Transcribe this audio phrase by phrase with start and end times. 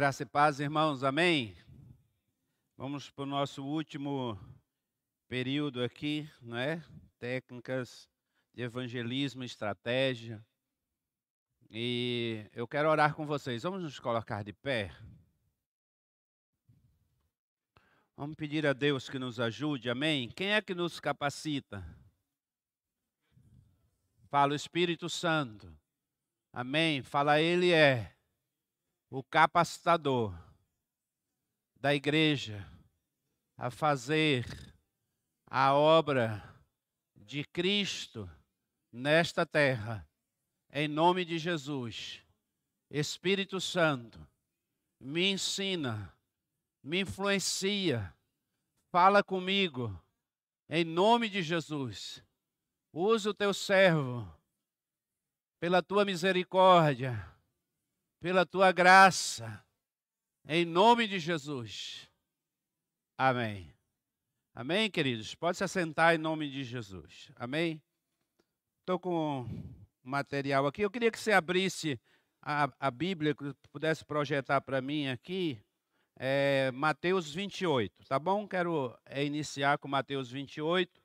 [0.00, 1.54] Graça e paz, irmãos, amém?
[2.74, 4.40] Vamos para o nosso último
[5.28, 6.82] período aqui, né?
[7.18, 8.08] Técnicas
[8.54, 10.42] de evangelismo, estratégia.
[11.68, 13.62] E eu quero orar com vocês.
[13.62, 14.90] Vamos nos colocar de pé.
[18.16, 20.30] Vamos pedir a Deus que nos ajude, amém?
[20.30, 21.84] Quem é que nos capacita?
[24.30, 25.70] Fala o Espírito Santo.
[26.50, 27.02] Amém?
[27.02, 28.16] Fala, Ele é
[29.10, 30.32] o capacitador
[31.80, 32.64] da igreja
[33.56, 34.46] a fazer
[35.46, 36.42] a obra
[37.16, 38.30] de Cristo
[38.92, 40.08] nesta terra,
[40.72, 42.22] em nome de Jesus.
[42.88, 44.24] Espírito Santo,
[45.00, 46.14] me ensina,
[46.82, 48.14] me influencia,
[48.92, 50.00] fala comigo,
[50.68, 52.22] em nome de Jesus.
[52.92, 54.28] Usa o teu servo,
[55.58, 57.28] pela tua misericórdia
[58.20, 59.64] pela tua graça,
[60.46, 62.06] em nome de Jesus.
[63.16, 63.74] Amém.
[64.54, 65.34] Amém, queridos?
[65.34, 67.32] Pode se assentar em nome de Jesus.
[67.34, 67.82] Amém?
[68.80, 69.46] Estou com
[70.02, 70.82] material aqui.
[70.82, 71.98] Eu queria que você abrisse
[72.42, 75.58] a, a Bíblia, que pudesse projetar para mim aqui.
[76.18, 78.46] É, Mateus 28, tá bom?
[78.46, 80.99] Quero é, iniciar com Mateus 28.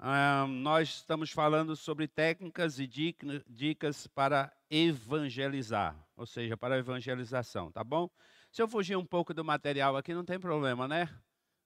[0.00, 7.72] Ah, nós estamos falando sobre técnicas e dicas para evangelizar, ou seja, para a evangelização,
[7.72, 8.08] tá bom?
[8.52, 11.08] Se eu fugir um pouco do material aqui, não tem problema, né?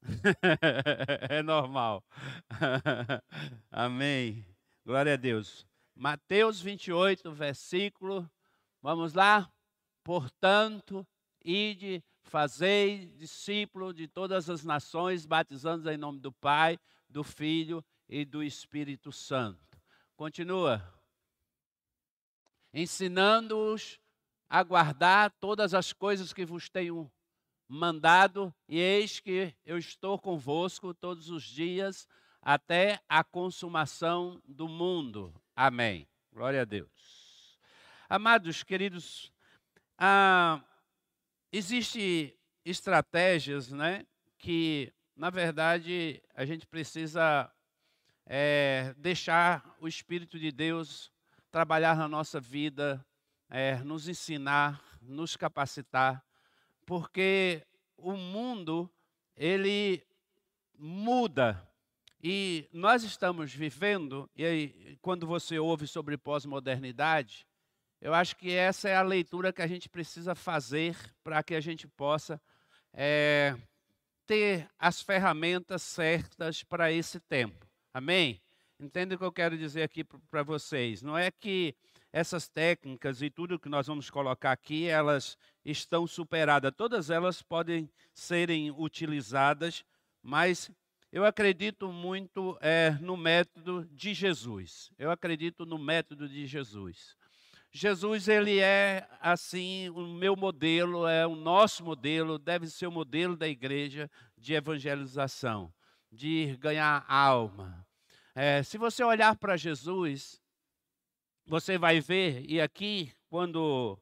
[1.29, 2.03] é normal.
[3.71, 4.47] Amém.
[4.83, 5.67] Glória a Deus.
[5.95, 8.29] Mateus 28, versículo.
[8.81, 9.53] Vamos lá?
[10.03, 11.07] Portanto,
[11.45, 16.79] ide, fazei discípulo de todas as nações, batizando em nome do Pai,
[17.11, 19.81] do Filho e do Espírito Santo.
[20.15, 20.87] Continua.
[22.75, 23.99] Ensinando-os
[24.51, 27.11] a guardar todas as coisas que vos tenho
[27.67, 32.07] mandado, e eis que eu estou convosco todos os dias
[32.43, 35.35] até a consumação do mundo.
[35.57, 36.07] Amém.
[36.31, 37.59] Glória a Deus.
[38.11, 39.33] Amados, queridos,
[39.97, 40.63] ah,
[41.51, 44.07] existe estratégias, né,
[44.37, 47.51] que na verdade a gente precisa
[48.27, 51.11] é, deixar o Espírito de Deus
[51.51, 53.05] trabalhar na nossa vida,
[53.49, 56.25] é, nos ensinar, nos capacitar,
[56.87, 57.67] porque
[57.97, 58.91] o mundo
[59.37, 60.03] ele
[60.79, 61.69] muda
[62.23, 67.47] e nós estamos vivendo e aí, quando você ouve sobre pós-modernidade,
[68.01, 71.61] eu acho que essa é a leitura que a gente precisa fazer para que a
[71.61, 72.41] gente possa
[72.93, 73.57] é,
[74.27, 77.72] ter as ferramentas certas para esse tempo.
[77.95, 78.41] Amém?
[78.81, 81.03] Entende o que eu quero dizer aqui para vocês?
[81.03, 81.75] Não é que
[82.11, 86.73] essas técnicas e tudo que nós vamos colocar aqui, elas estão superadas.
[86.75, 89.85] Todas elas podem serem utilizadas,
[90.23, 90.71] mas
[91.13, 94.91] eu acredito muito é, no método de Jesus.
[94.99, 97.15] Eu acredito no método de Jesus.
[97.71, 103.37] Jesus, ele é assim, o meu modelo, é o nosso modelo, deve ser o modelo
[103.37, 105.73] da igreja de evangelização
[106.13, 107.87] de ganhar alma.
[108.35, 110.41] É, se você olhar para Jesus,
[111.47, 113.99] você vai ver, e aqui, quando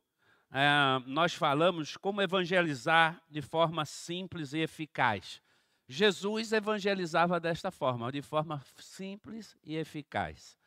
[0.51, 0.69] é,
[1.07, 5.41] nós falamos como evangelizar de forma simples e eficaz.
[5.89, 10.59] Jesus evangelizava desta forma, de forma simples e eficaz.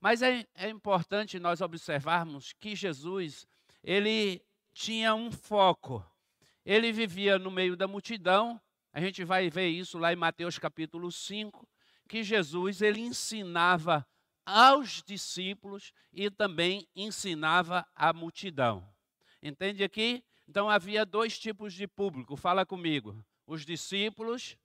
[0.00, 3.46] Mas é, é importante nós observarmos que Jesus,
[3.82, 6.04] ele tinha um foco.
[6.64, 8.60] Ele vivia no meio da multidão,
[8.92, 11.68] a gente vai ver isso lá em Mateus capítulo 5,
[12.08, 14.06] que Jesus ele ensinava
[14.44, 18.86] aos discípulos e também ensinava à multidão.
[19.42, 20.24] Entende aqui?
[20.48, 22.36] Então havia dois tipos de público.
[22.36, 23.24] Fala comigo.
[23.46, 24.56] Os discípulos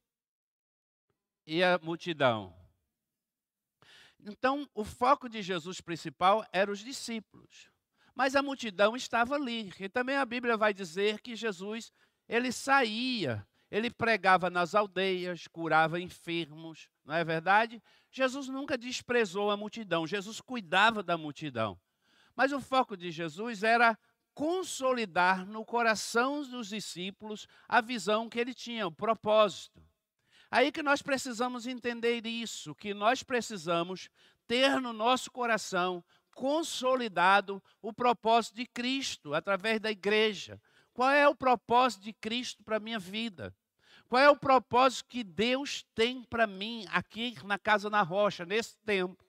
[1.45, 2.53] e a multidão.
[4.27, 7.69] Então, o foco de Jesus principal era os discípulos.
[8.15, 9.71] Mas a multidão estava ali.
[9.79, 11.93] E também a Bíblia vai dizer que Jesus,
[12.27, 17.81] ele saía ele pregava nas aldeias, curava enfermos, não é verdade?
[18.11, 21.79] Jesus nunca desprezou a multidão, Jesus cuidava da multidão.
[22.35, 23.97] Mas o foco de Jesus era
[24.33, 29.81] consolidar no coração dos discípulos a visão que ele tinha, o propósito.
[30.51, 34.09] Aí que nós precisamos entender isso, que nós precisamos
[34.47, 36.03] ter no nosso coração
[36.35, 40.61] consolidado o propósito de Cristo através da igreja.
[40.95, 43.53] Qual é o propósito de Cristo para a minha vida?
[44.07, 48.77] Qual é o propósito que Deus tem para mim aqui na Casa na Rocha, nesse
[48.85, 49.21] tempo,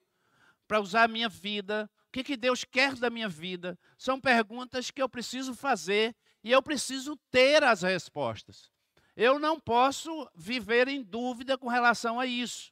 [0.65, 1.91] para usar a minha vida?
[2.07, 3.77] O que, que Deus quer da minha vida?
[3.97, 8.71] São perguntas que eu preciso fazer e eu preciso ter as respostas.
[9.13, 12.71] Eu não posso viver em dúvida com relação a isso.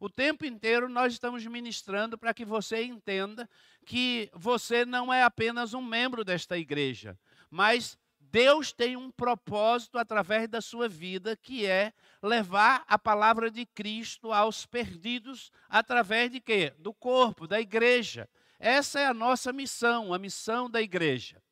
[0.00, 3.48] O tempo inteiro nós estamos ministrando para que você entenda
[3.84, 7.16] que você não é apenas um membro desta igreja,
[7.48, 7.96] mas
[8.36, 14.30] Deus tem um propósito através da sua vida, que é levar a palavra de Cristo
[14.30, 16.74] aos perdidos através de quê?
[16.78, 18.28] Do corpo, da igreja.
[18.58, 21.42] Essa é a nossa missão, a missão da igreja.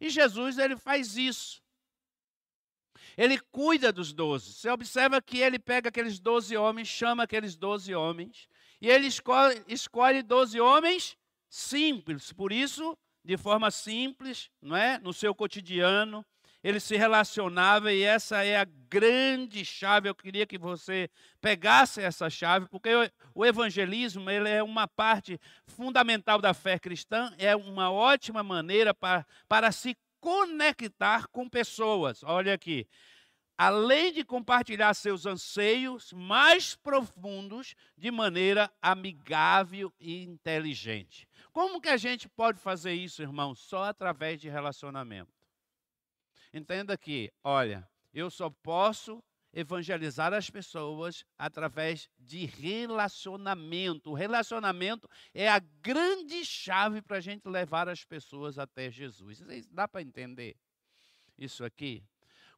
[0.00, 1.62] E Jesus ele faz isso.
[3.16, 4.52] Ele cuida dos doze.
[4.52, 8.48] Você observa que ele pega aqueles doze homens, chama aqueles doze homens,
[8.80, 11.16] e ele escolhe, escolhe doze homens
[11.48, 12.32] simples.
[12.32, 14.98] Por isso, de forma simples, não é?
[14.98, 16.26] No seu cotidiano,
[16.62, 20.08] ele se relacionava e essa é a grande chave.
[20.08, 21.10] Eu queria que você
[21.40, 22.90] pegasse essa chave, porque
[23.34, 29.26] o evangelismo ele é uma parte fundamental da fé cristã, é uma ótima maneira para,
[29.48, 32.22] para se conectar com pessoas.
[32.22, 32.86] Olha aqui.
[33.58, 41.28] Além de compartilhar seus anseios mais profundos de maneira amigável e inteligente.
[41.52, 43.54] Como que a gente pode fazer isso, irmão?
[43.54, 45.41] Só através de relacionamento.
[46.52, 49.22] Entenda que, olha, eu só posso
[49.52, 54.10] evangelizar as pessoas através de relacionamento.
[54.10, 59.42] O relacionamento é a grande chave para a gente levar as pessoas até Jesus.
[59.70, 60.56] Dá para entender
[61.36, 62.02] isso aqui?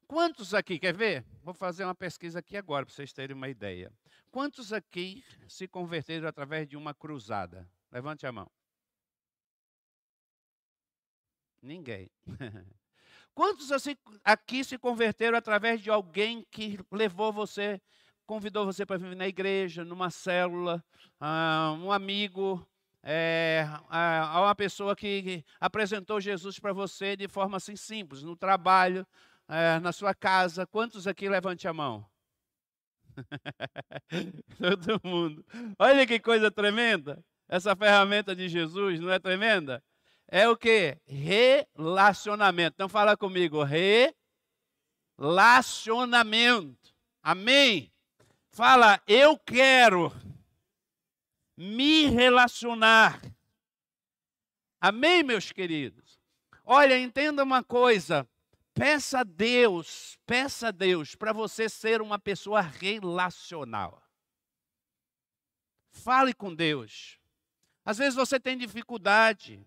[0.07, 1.25] Quantos aqui, quer ver?
[1.41, 3.91] Vou fazer uma pesquisa aqui agora para vocês terem uma ideia.
[4.31, 7.67] Quantos aqui se converteram através de uma cruzada?
[7.91, 8.49] Levante a mão.
[11.61, 12.09] Ninguém.
[13.35, 17.81] Quantos assim, aqui se converteram através de alguém que levou você,
[18.25, 20.81] convidou você para vir na igreja, numa célula,
[21.19, 22.65] uh, um amigo,
[23.03, 29.05] é, uma pessoa que apresentou Jesus para você de forma assim simples, no trabalho,
[29.49, 30.65] uh, na sua casa?
[30.65, 32.05] Quantos aqui levante a mão?
[34.57, 35.45] Todo mundo.
[35.77, 37.21] Olha que coisa tremenda.
[37.49, 39.83] Essa ferramenta de Jesus, não é tremenda?
[40.27, 40.97] É o que?
[41.05, 42.75] Relacionamento.
[42.75, 43.63] Então fala comigo,
[45.17, 46.93] relacionamento.
[47.21, 47.91] Amém?
[48.51, 50.11] Fala, eu quero
[51.57, 53.21] me relacionar.
[54.79, 56.19] Amém, meus queridos?
[56.63, 58.27] Olha, entenda uma coisa.
[58.73, 64.01] Peça a Deus, peça a Deus para você ser uma pessoa relacional.
[65.91, 67.17] Fale com Deus.
[67.85, 69.65] Às vezes você tem dificuldade.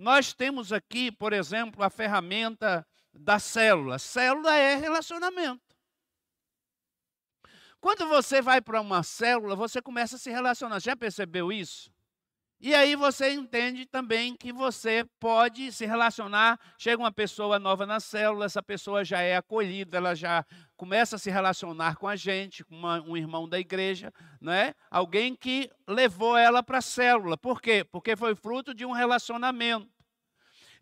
[0.00, 3.98] Nós temos aqui, por exemplo, a ferramenta da célula.
[3.98, 5.76] Célula é relacionamento.
[7.82, 10.80] Quando você vai para uma célula, você começa a se relacionar.
[10.80, 11.92] Já percebeu isso?
[12.62, 16.60] E aí você entende também que você pode se relacionar.
[16.76, 20.44] Chega uma pessoa nova na célula, essa pessoa já é acolhida, ela já
[20.76, 24.74] começa a se relacionar com a gente, com uma, um irmão da igreja, né?
[24.90, 27.38] alguém que levou ela para a célula.
[27.38, 27.82] Por quê?
[27.82, 29.88] Porque foi fruto de um relacionamento.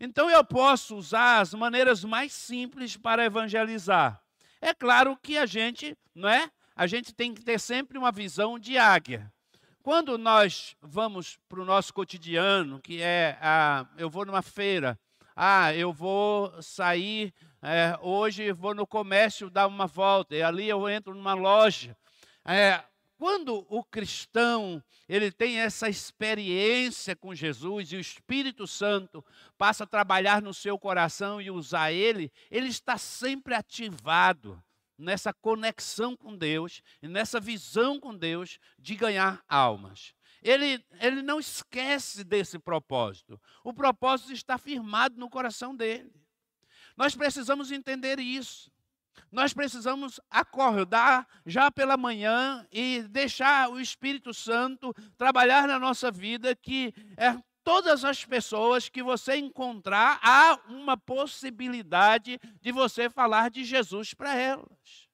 [0.01, 4.21] Então eu posso usar as maneiras mais simples para evangelizar.
[4.59, 6.51] É claro que a gente, não é?
[6.75, 9.31] A gente tem que ter sempre uma visão de águia.
[9.89, 14.99] Quando nós vamos para o nosso cotidiano, que é, ah, eu vou numa feira,
[15.35, 20.87] ah, eu vou sair é, hoje, vou no comércio dar uma volta, e ali eu
[20.87, 21.97] entro numa loja.
[22.45, 22.83] É,
[23.17, 29.25] quando o cristão ele tem essa experiência com Jesus e o Espírito Santo
[29.57, 34.61] passa a trabalhar no seu coração e usar ele, ele está sempre ativado
[34.99, 40.13] nessa conexão com Deus nessa visão com Deus de ganhar almas.
[40.41, 43.39] Ele, ele não esquece desse propósito.
[43.63, 46.13] O propósito está firmado no coração dele.
[46.95, 48.71] Nós precisamos entender isso.
[49.31, 56.55] Nós precisamos acordar já pela manhã e deixar o Espírito Santo trabalhar na nossa vida,
[56.55, 57.37] que é
[57.69, 64.35] todas as pessoas que você encontrar, há uma possibilidade de você falar de Jesus para
[64.35, 65.07] elas.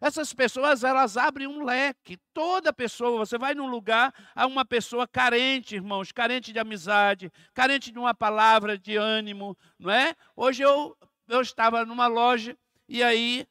[0.00, 2.18] Essas pessoas, elas abrem um leque.
[2.34, 7.92] Toda pessoa, você vai num lugar, há uma pessoa carente, irmãos, carente de amizade, carente
[7.92, 10.12] de uma palavra de ânimo, não é?
[10.34, 10.96] Hoje eu,
[11.28, 13.46] eu estava numa loja e aí,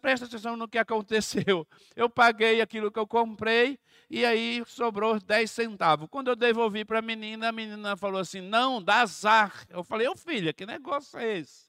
[0.00, 1.66] presta atenção no que aconteceu.
[1.96, 6.08] Eu paguei aquilo que eu comprei e aí sobrou 10 centavos.
[6.10, 9.66] Quando eu devolvi para a menina, a menina falou assim: Não, dá azar.
[9.68, 11.64] Eu falei: Ô filha, que negócio é esse?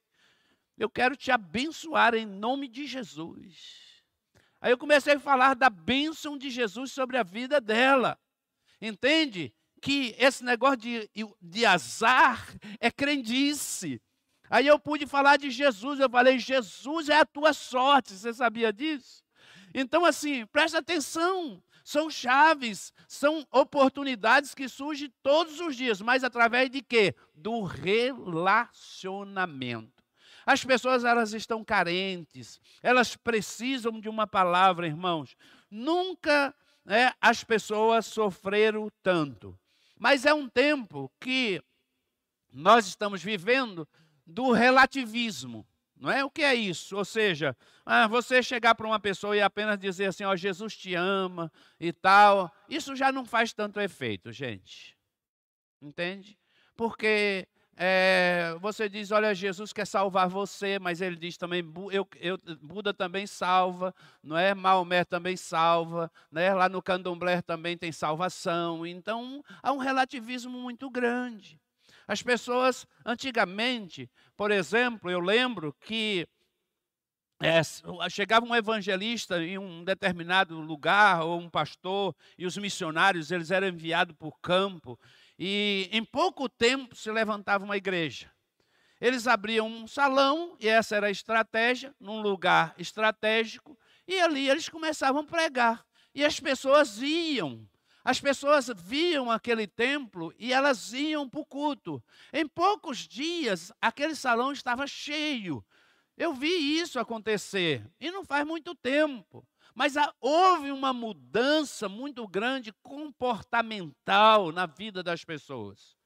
[0.77, 3.85] Eu quero te abençoar em nome de Jesus.
[4.59, 8.19] Aí eu comecei a falar da bênção de Jesus sobre a vida dela.
[8.81, 9.53] Entende?
[9.81, 11.09] Que esse negócio de,
[11.41, 12.47] de azar
[12.79, 14.01] é crendice.
[14.49, 18.71] Aí eu pude falar de Jesus, eu falei, Jesus é a tua sorte, você sabia
[18.71, 19.23] disso?
[19.73, 26.71] Então, assim, presta atenção, são chaves, são oportunidades que surgem todos os dias, mas através
[26.71, 27.13] de quê?
[27.35, 30.03] Do relacionamento.
[30.47, 35.37] As pessoas elas estão carentes, elas precisam de uma palavra, irmãos.
[35.69, 39.55] Nunca né, as pessoas sofreram tanto.
[39.95, 41.61] Mas é um tempo que
[42.51, 43.87] nós estamos vivendo
[44.25, 45.63] do relativismo.
[45.97, 46.23] Não é?
[46.25, 46.97] O que é isso?
[46.97, 50.75] Ou seja, ah, você chegar para uma pessoa e apenas dizer assim, ó, oh, Jesus
[50.75, 54.97] te ama e tal, isso já não faz tanto efeito, gente.
[55.81, 56.37] Entende?
[56.75, 57.47] Porque
[57.77, 61.61] é, você diz, olha, Jesus quer salvar você, mas ele diz também,
[61.91, 64.53] eu, eu, Buda também salva, não é?
[64.53, 66.53] Maomé também salva, né?
[66.53, 68.85] lá no candomblé também tem salvação.
[68.85, 71.59] Então, há um relativismo muito grande.
[72.07, 76.27] As pessoas, antigamente, por exemplo, eu lembro que
[77.41, 77.61] é,
[78.09, 83.67] chegava um evangelista em um determinado lugar, ou um pastor, e os missionários, eles eram
[83.67, 84.99] enviados por campo,
[85.37, 88.31] e em pouco tempo se levantava uma igreja.
[89.01, 94.69] Eles abriam um salão, e essa era a estratégia, num lugar estratégico, e ali eles
[94.69, 95.85] começavam a pregar.
[96.13, 97.67] E as pessoas iam
[98.05, 102.03] as pessoas viam aquele templo e elas iam para o culto.
[102.31, 105.65] Em poucos dias, aquele salão estava cheio.
[106.15, 109.45] Eu vi isso acontecer, e não faz muito tempo.
[109.73, 115.97] Mas houve uma mudança muito grande comportamental na vida das pessoas.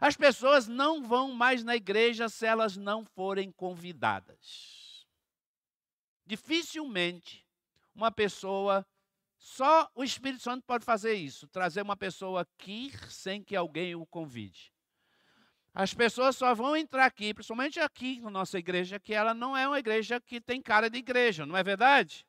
[0.00, 5.06] As pessoas não vão mais na igreja se elas não forem convidadas.
[6.26, 7.46] Dificilmente
[7.94, 8.84] uma pessoa
[9.46, 14.04] só o Espírito Santo pode fazer isso, trazer uma pessoa aqui sem que alguém o
[14.04, 14.72] convide.
[15.72, 19.68] As pessoas só vão entrar aqui, principalmente aqui na nossa igreja, que ela não é
[19.68, 22.26] uma igreja que tem cara de igreja, não é verdade?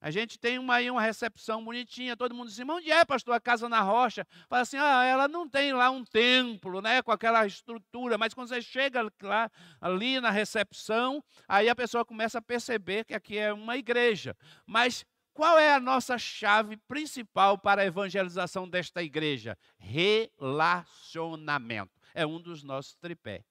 [0.00, 3.40] A gente tem uma, aí uma recepção bonitinha, todo mundo diz, onde é, pastor, a
[3.40, 4.26] casa na rocha?
[4.48, 8.48] Fala assim, ah, ela não tem lá um templo, né, com aquela estrutura, mas quando
[8.48, 13.52] você chega lá, ali na recepção, aí a pessoa começa a perceber que aqui é
[13.52, 14.34] uma igreja.
[14.66, 15.04] Mas
[15.36, 19.58] qual é a nossa chave principal para a evangelização desta igreja?
[19.76, 21.92] Relacionamento.
[22.14, 23.44] É um dos nossos tripés.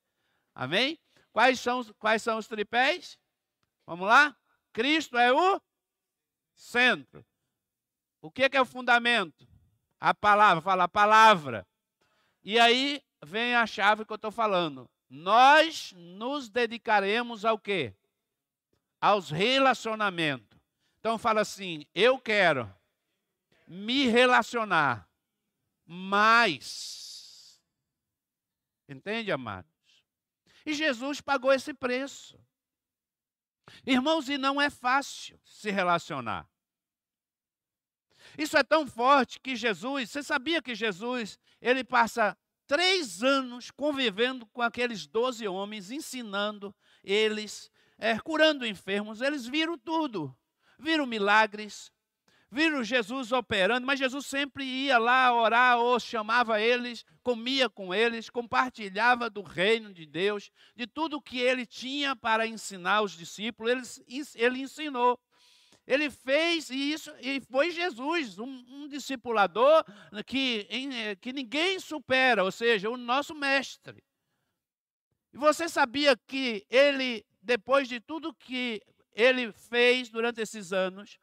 [0.56, 0.98] Amém?
[1.32, 3.20] Quais são, quais são os tripés?
[3.86, 4.36] Vamos lá?
[4.74, 5.62] Cristo é o
[6.56, 7.24] centro.
[8.20, 9.48] O que é o fundamento?
[10.00, 11.68] A palavra, fala a palavra.
[12.44, 14.90] E aí vem a chave que eu estou falando.
[15.08, 17.94] Nós nos dedicaremos ao quê?
[19.00, 20.55] Aos relacionamentos.
[21.06, 22.68] Então fala assim: eu quero
[23.68, 25.08] me relacionar
[25.86, 27.62] mais.
[28.90, 29.70] Entende, amados?
[30.66, 32.44] E Jesus pagou esse preço.
[33.86, 36.50] Irmãos, e não é fácil se relacionar.
[38.36, 42.36] Isso é tão forte que Jesus, você sabia que Jesus, ele passa
[42.66, 50.36] três anos convivendo com aqueles doze homens, ensinando eles, é, curando enfermos, eles viram tudo
[50.78, 51.92] viram milagres,
[52.52, 58.30] viram Jesus operando, mas Jesus sempre ia lá orar ou chamava eles, comia com eles,
[58.30, 64.24] compartilhava do reino de Deus, de tudo que ele tinha para ensinar os discípulos, ele,
[64.36, 65.20] ele ensinou.
[65.88, 69.84] Ele fez isso e foi Jesus, um, um discipulador
[70.26, 74.04] que, em, que ninguém supera, ou seja, o nosso mestre.
[75.32, 78.82] E você sabia que ele, depois de tudo que
[79.16, 81.18] ele fez durante esses anos.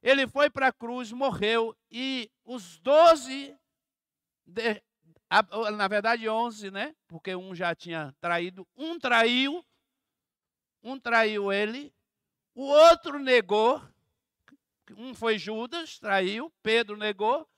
[0.00, 3.58] Ele foi para a cruz, morreu, e os doze,
[5.76, 6.94] na verdade onze, né?
[7.08, 9.64] Porque um já tinha traído, um traiu,
[10.82, 11.92] um traiu ele,
[12.54, 13.82] o outro negou,
[14.96, 17.48] um foi Judas, traiu, Pedro negou,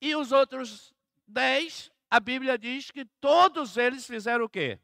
[0.00, 0.94] e os outros
[1.26, 4.80] dez, a Bíblia diz que todos eles fizeram o quê?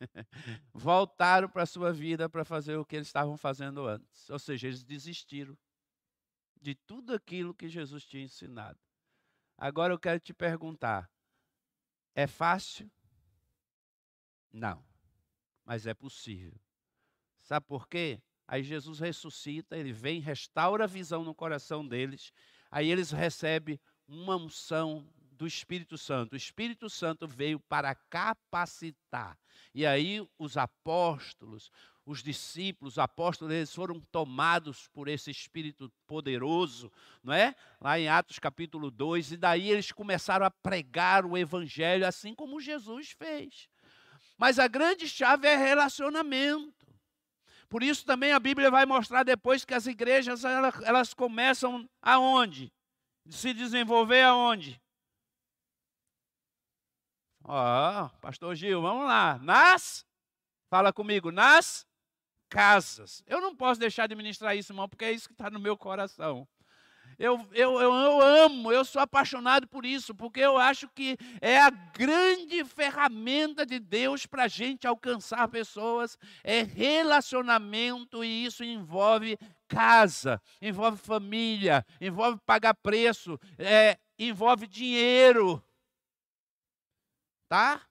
[0.72, 4.28] voltaram para a sua vida para fazer o que eles estavam fazendo antes.
[4.30, 5.56] Ou seja, eles desistiram
[6.60, 8.78] de tudo aquilo que Jesus tinha ensinado.
[9.56, 11.10] Agora eu quero te perguntar:
[12.14, 12.90] é fácil?
[14.52, 14.84] Não,
[15.64, 16.58] mas é possível.
[17.40, 18.22] Sabe por quê?
[18.46, 22.32] Aí Jesus ressuscita, ele vem, restaura a visão no coração deles,
[22.68, 25.08] aí eles recebem uma unção
[25.40, 26.34] do Espírito Santo.
[26.34, 29.38] O Espírito Santo veio para capacitar.
[29.74, 31.70] E aí os apóstolos,
[32.04, 36.92] os discípulos, os apóstolos, eles foram tomados por esse espírito poderoso,
[37.24, 37.54] não é?
[37.80, 42.60] Lá em Atos capítulo 2, e daí eles começaram a pregar o evangelho assim como
[42.60, 43.66] Jesus fez.
[44.36, 46.86] Mas a grande chave é relacionamento.
[47.66, 52.70] Por isso também a Bíblia vai mostrar depois que as igrejas elas, começam aonde?
[53.26, 54.78] Se desenvolver aonde?
[57.44, 59.38] Ó, oh, pastor Gil, vamos lá.
[59.42, 60.04] Nas,
[60.68, 61.86] fala comigo, nas
[62.48, 63.22] casas.
[63.26, 65.76] Eu não posso deixar de ministrar isso, irmão, porque é isso que está no meu
[65.76, 66.46] coração.
[67.18, 71.58] Eu, eu, eu, eu, amo, eu sou apaixonado por isso, porque eu acho que é
[71.58, 79.38] a grande ferramenta de Deus para a gente alcançar pessoas, é relacionamento, e isso envolve
[79.68, 85.62] casa, envolve família, envolve pagar preço, é, envolve dinheiro.
[87.50, 87.84] Tá?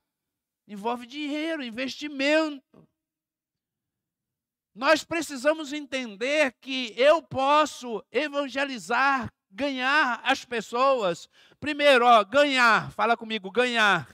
[0.66, 2.88] Envolve dinheiro, investimento.
[4.74, 11.28] Nós precisamos entender que eu posso evangelizar, ganhar as pessoas.
[11.58, 14.08] Primeiro, ó, ganhar, fala comigo, ganhar.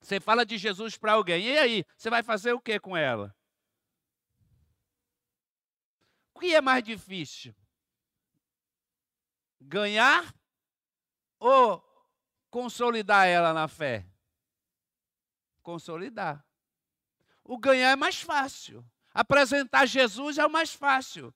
[0.00, 3.36] Você fala de Jesus para alguém, e aí, você vai fazer o que com ela?
[6.34, 7.54] O que é mais difícil?
[9.60, 10.34] Ganhar
[11.38, 11.84] ou
[12.50, 14.10] consolidar ela na fé?
[15.62, 16.44] Consolidar.
[17.44, 18.84] O ganhar é mais fácil.
[19.14, 21.34] Apresentar Jesus é o mais fácil.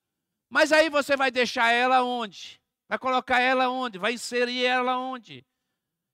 [0.48, 2.60] Mas aí você vai deixar ela onde?
[2.88, 3.98] Vai colocar ela onde?
[3.98, 5.44] Vai inserir ela onde?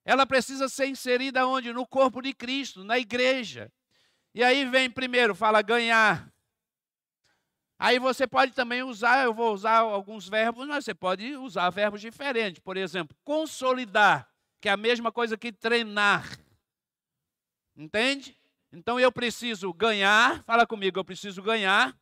[0.04, 1.72] Ela precisa ser inserida onde?
[1.72, 3.70] No corpo de Cristo, na igreja.
[4.34, 6.32] E aí vem primeiro, fala ganhar.
[7.78, 12.00] Aí você pode também usar, eu vou usar alguns verbos, mas você pode usar verbos
[12.00, 12.60] diferentes.
[12.60, 14.28] Por exemplo, consolidar,
[14.60, 16.24] que é a mesma coisa que treinar.
[17.82, 18.38] Entende?
[18.72, 21.98] Então eu preciso ganhar, fala comigo, eu preciso ganhar,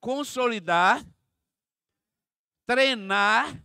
[0.00, 1.06] consolidar,
[2.66, 3.56] treinar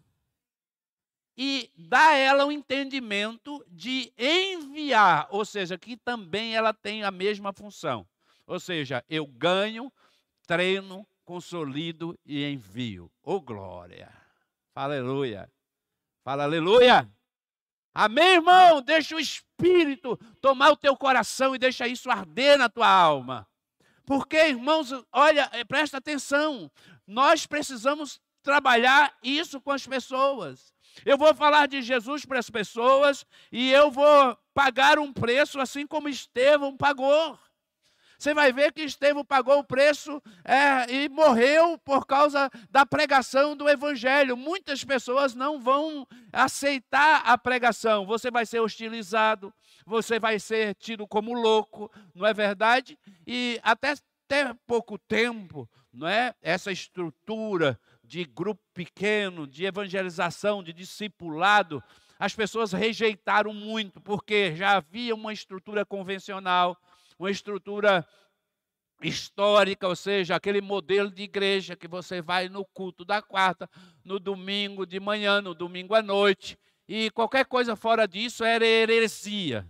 [1.36, 7.04] e dar a ela o um entendimento de enviar, ou seja, que também ela tem
[7.04, 8.08] a mesma função.
[8.46, 9.92] Ou seja, eu ganho,
[10.46, 13.12] treino, consolido e envio.
[13.24, 14.14] Ô oh, glória!
[14.76, 15.52] Fala aleluia!
[16.24, 17.12] Fala aleluia!
[17.94, 18.82] Amém, irmão?
[18.82, 23.48] Deixa o Espírito tomar o teu coração e deixa isso arder na tua alma.
[24.06, 26.72] Porque, irmãos, olha, eh, presta atenção.
[27.06, 30.74] Nós precisamos trabalhar isso com as pessoas.
[31.06, 35.88] Eu vou falar de Jesus para as pessoas e eu vou pagar um preço assim
[35.88, 37.40] como Estevão pagou.
[38.24, 43.54] Você vai ver que Estevão pagou o preço é, e morreu por causa da pregação
[43.54, 44.38] do Evangelho.
[44.38, 48.06] Muitas pessoas não vão aceitar a pregação.
[48.06, 49.54] Você vai ser hostilizado,
[49.86, 52.98] você vai ser tido como louco, não é verdade?
[53.28, 53.94] E até,
[54.26, 56.34] até pouco tempo, não é?
[56.42, 61.84] Essa estrutura de grupo pequeno, de evangelização, de discipulado,
[62.18, 66.78] as pessoas rejeitaram muito, porque já havia uma estrutura convencional
[67.18, 68.06] uma estrutura
[69.02, 73.70] histórica, ou seja, aquele modelo de igreja que você vai no culto da quarta,
[74.04, 79.68] no domingo de manhã, no domingo à noite, e qualquer coisa fora disso era heresia.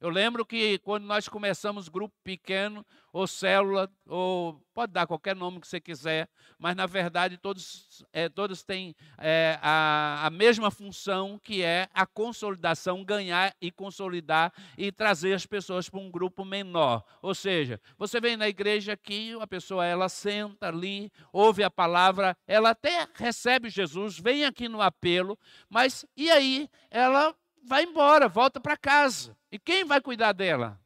[0.00, 5.60] Eu lembro que quando nós começamos grupo pequeno, ou célula, ou pode dar qualquer nome
[5.60, 11.36] que você quiser, mas na verdade todos, é, todos têm é, a, a mesma função,
[11.42, 17.02] que é a consolidação, ganhar e consolidar e trazer as pessoas para um grupo menor.
[17.20, 22.36] Ou seja, você vem na igreja aqui, uma pessoa ela senta ali, ouve a palavra,
[22.46, 25.36] ela até recebe Jesus, vem aqui no apelo,
[25.68, 29.36] mas e aí ela vai embora, volta para casa.
[29.50, 30.80] E quem vai cuidar dela?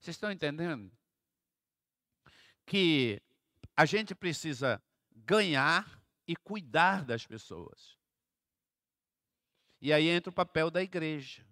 [0.00, 0.90] Vocês estão entendendo?
[2.66, 3.22] Que
[3.76, 4.82] a gente precisa
[5.14, 7.96] ganhar e cuidar das pessoas.
[9.80, 11.44] E aí entra o papel da igreja,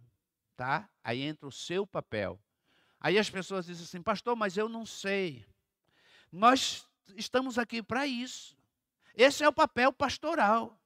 [0.56, 0.88] tá?
[1.02, 2.40] Aí entra o seu papel.
[3.00, 5.44] Aí as pessoas dizem assim, pastor, mas eu não sei.
[6.30, 8.56] Nós estamos aqui para isso.
[9.14, 10.79] Esse é o papel pastoral.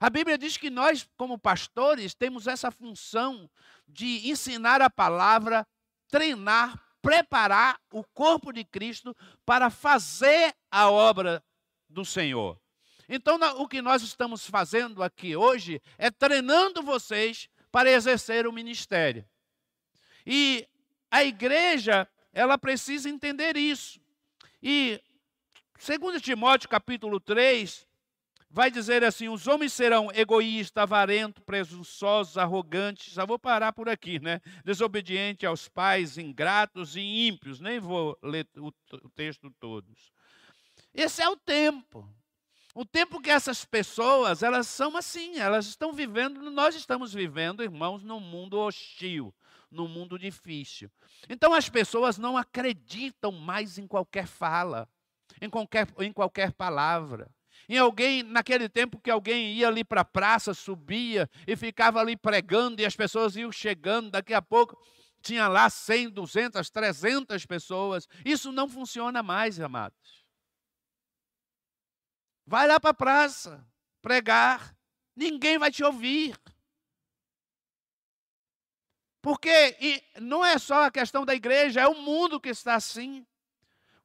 [0.00, 3.50] A Bíblia diz que nós, como pastores, temos essa função
[3.86, 5.66] de ensinar a palavra,
[6.08, 11.42] treinar, preparar o corpo de Cristo para fazer a obra
[11.88, 12.60] do Senhor.
[13.08, 19.24] Então, o que nós estamos fazendo aqui hoje é treinando vocês para exercer o ministério.
[20.26, 20.68] E
[21.10, 23.98] a igreja, ela precisa entender isso.
[24.62, 25.02] E,
[25.78, 27.87] segundo Timóteo capítulo 3,
[28.50, 33.12] vai dizer assim: os homens serão egoístas, avarentos, presunçosos, arrogantes.
[33.12, 34.40] Já vou parar por aqui, né?
[34.64, 37.60] Desobedientes aos pais, ingratos e ímpios.
[37.60, 40.12] Nem vou ler o, o texto todos.
[40.94, 42.08] Esse é o tempo.
[42.74, 48.04] O tempo que essas pessoas, elas são assim, elas estão vivendo, nós estamos vivendo, irmãos,
[48.04, 49.34] num mundo hostil,
[49.68, 50.88] num mundo difícil.
[51.28, 54.88] Então as pessoas não acreditam mais em qualquer fala,
[55.40, 57.28] em qualquer, em qualquer palavra.
[57.68, 62.16] Em alguém, naquele tempo que alguém ia ali para a praça, subia e ficava ali
[62.16, 64.80] pregando, e as pessoas iam chegando, daqui a pouco
[65.20, 68.08] tinha lá 100, 200, 300 pessoas.
[68.24, 70.24] Isso não funciona mais, amados.
[72.46, 73.66] Vai lá para a praça
[74.00, 74.74] pregar,
[75.14, 76.40] ninguém vai te ouvir.
[79.20, 79.76] Porque
[80.22, 83.26] não é só a questão da igreja, é o mundo que está assim.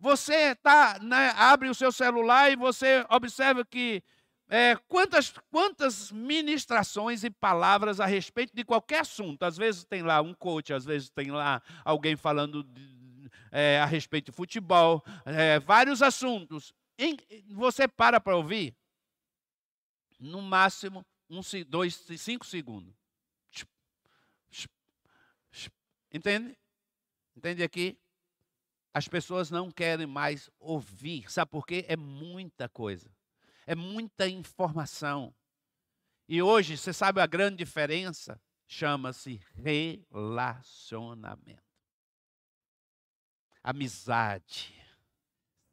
[0.04, 4.04] Você tá, né, abre o seu celular e você observa que
[4.50, 9.44] é, quantas, quantas ministrações e palavras a respeito de qualquer assunto.
[9.44, 13.86] Às vezes tem lá um coach, às vezes tem lá alguém falando de, é, a
[13.86, 16.74] respeito de futebol, é, vários assuntos.
[17.52, 18.76] Você para para ouvir,
[20.20, 22.94] no máximo, um, dois, cinco segundos.
[26.12, 26.58] Entende?
[27.38, 27.98] Entende aqui?
[28.93, 31.32] As pessoas não querem mais ouvir.
[31.32, 31.84] Sabe por quê?
[31.88, 33.10] É muita coisa.
[33.65, 35.34] É muita informação.
[36.27, 38.39] E hoje, você sabe a grande diferença?
[38.67, 41.63] Chama-se relacionamento.
[43.63, 44.84] Amizade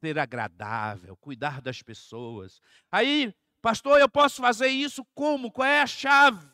[0.00, 2.60] ser agradável, cuidar das pessoas.
[2.90, 5.52] Aí, pastor, eu posso fazer isso como?
[5.52, 6.48] Qual é a chave?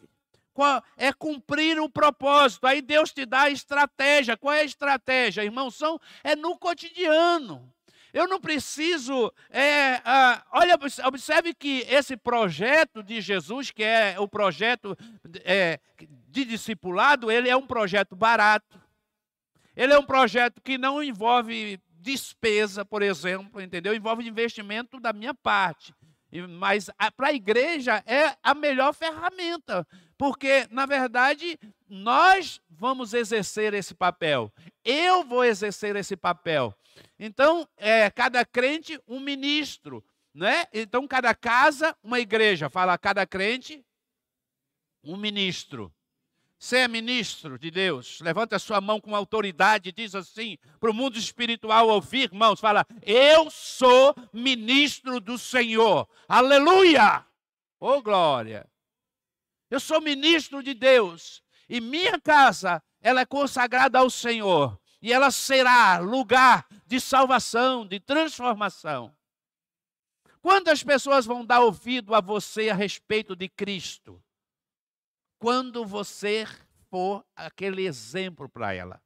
[0.96, 2.66] É cumprir o propósito.
[2.66, 4.36] Aí Deus te dá a estratégia.
[4.36, 5.70] Qual é a estratégia, irmão?
[5.70, 7.72] São, é no cotidiano.
[8.12, 9.30] Eu não preciso.
[9.50, 14.96] É, ah, olha, observe que esse projeto de Jesus, que é o projeto
[15.44, 15.78] é,
[16.28, 18.80] de discipulado, ele é um projeto barato.
[19.76, 23.94] Ele é um projeto que não envolve despesa, por exemplo, entendeu?
[23.94, 25.94] Envolve investimento da minha parte.
[26.58, 29.86] Mas para a igreja é a melhor ferramenta,
[30.18, 34.52] porque, na verdade, nós vamos exercer esse papel.
[34.84, 36.74] Eu vou exercer esse papel.
[37.18, 40.04] Então, é, cada crente, um ministro.
[40.34, 40.66] Né?
[40.72, 42.68] Então, cada casa, uma igreja.
[42.70, 43.84] Fala, cada crente,
[45.02, 45.92] um ministro.
[46.58, 48.20] Você é ministro de Deus.
[48.20, 52.60] Levanta a sua mão com autoridade e diz assim para o mundo espiritual ouvir, irmãos.
[52.60, 56.08] Fala, eu sou ministro do Senhor.
[56.26, 57.24] Aleluia!
[57.78, 58.66] Oh, glória!
[59.70, 61.42] Eu sou ministro de Deus.
[61.68, 64.80] E minha casa, ela é consagrada ao Senhor.
[65.02, 69.14] E ela será lugar de salvação, de transformação.
[70.40, 74.22] Quantas pessoas vão dar ouvido a você a respeito de Cristo?
[75.38, 76.44] quando você
[76.90, 79.02] for aquele exemplo para ela.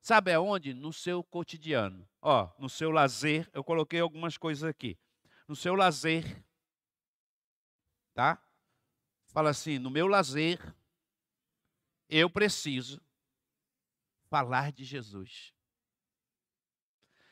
[0.00, 0.72] Sabe aonde?
[0.72, 2.08] No seu cotidiano.
[2.22, 4.98] Ó, no seu lazer, eu coloquei algumas coisas aqui.
[5.46, 6.42] No seu lazer,
[8.14, 8.42] tá?
[9.38, 10.58] Fala assim, no meu lazer,
[12.08, 13.00] eu preciso
[14.28, 15.54] falar de Jesus.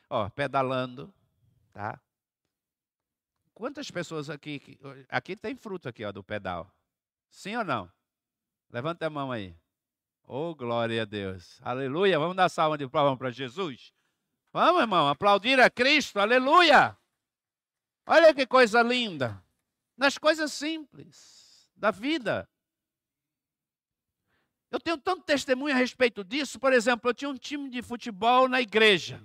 [0.08, 1.12] Ó, pedalando,
[1.72, 2.00] tá?
[3.52, 6.72] Quantas pessoas aqui, aqui tem fruto aqui, ó, do pedal.
[7.28, 7.90] Sim ou não?
[8.70, 9.58] Levanta a mão aí.
[10.22, 11.58] Oh, glória a Deus.
[11.60, 12.20] Aleluia.
[12.20, 13.92] Vamos dar salva de palmas para Jesus?
[14.52, 16.20] Vamos, irmão, aplaudir a Cristo.
[16.20, 16.96] Aleluia.
[18.06, 19.42] Olha que coisa linda.
[19.96, 21.45] Nas coisas simples
[21.76, 22.48] da vida.
[24.70, 26.58] Eu tenho tanto testemunho a respeito disso.
[26.58, 29.20] Por exemplo, eu tinha um time de futebol na igreja.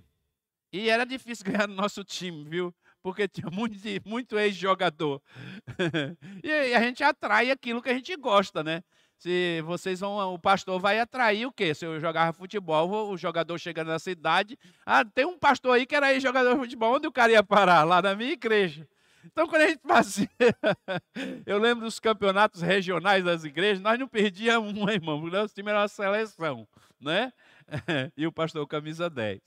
[0.71, 2.73] E era difícil ganhar no nosso time, viu?
[3.01, 5.21] Porque tinha muito, muito ex-jogador.
[6.43, 8.83] e a gente atrai aquilo que a gente gosta, né?
[9.21, 11.75] se vocês vão, o pastor vai atrair o quê?
[11.75, 15.95] Se eu jogava futebol, o jogador chega na cidade, ah, tem um pastor aí que
[15.95, 17.83] era aí jogador de futebol, onde o cara ia parar?
[17.83, 18.87] Lá na minha igreja.
[19.25, 20.29] Então, quando a gente fazia,
[21.45, 25.69] eu lembro dos campeonatos regionais das igrejas, nós não perdíamos um, irmão, porque nosso time
[25.69, 26.67] era uma seleção,
[26.99, 27.31] né?
[28.17, 29.39] E o pastor camisa 10.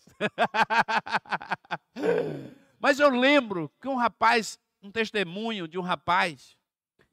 [2.81, 6.57] Mas eu lembro que um rapaz, um testemunho de um rapaz,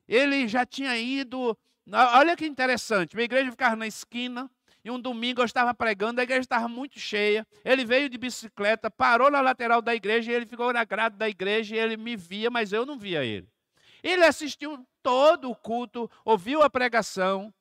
[0.08, 1.58] ele já tinha ido
[1.90, 3.16] Olha que interessante.
[3.16, 4.50] Minha igreja ficava na esquina.
[4.84, 7.46] E um domingo eu estava pregando, a igreja estava muito cheia.
[7.64, 11.30] Ele veio de bicicleta, parou na lateral da igreja, e ele ficou na grade da
[11.30, 13.48] igreja, e ele me via, mas eu não via ele.
[14.02, 17.54] Ele assistiu todo o culto, ouviu a pregação,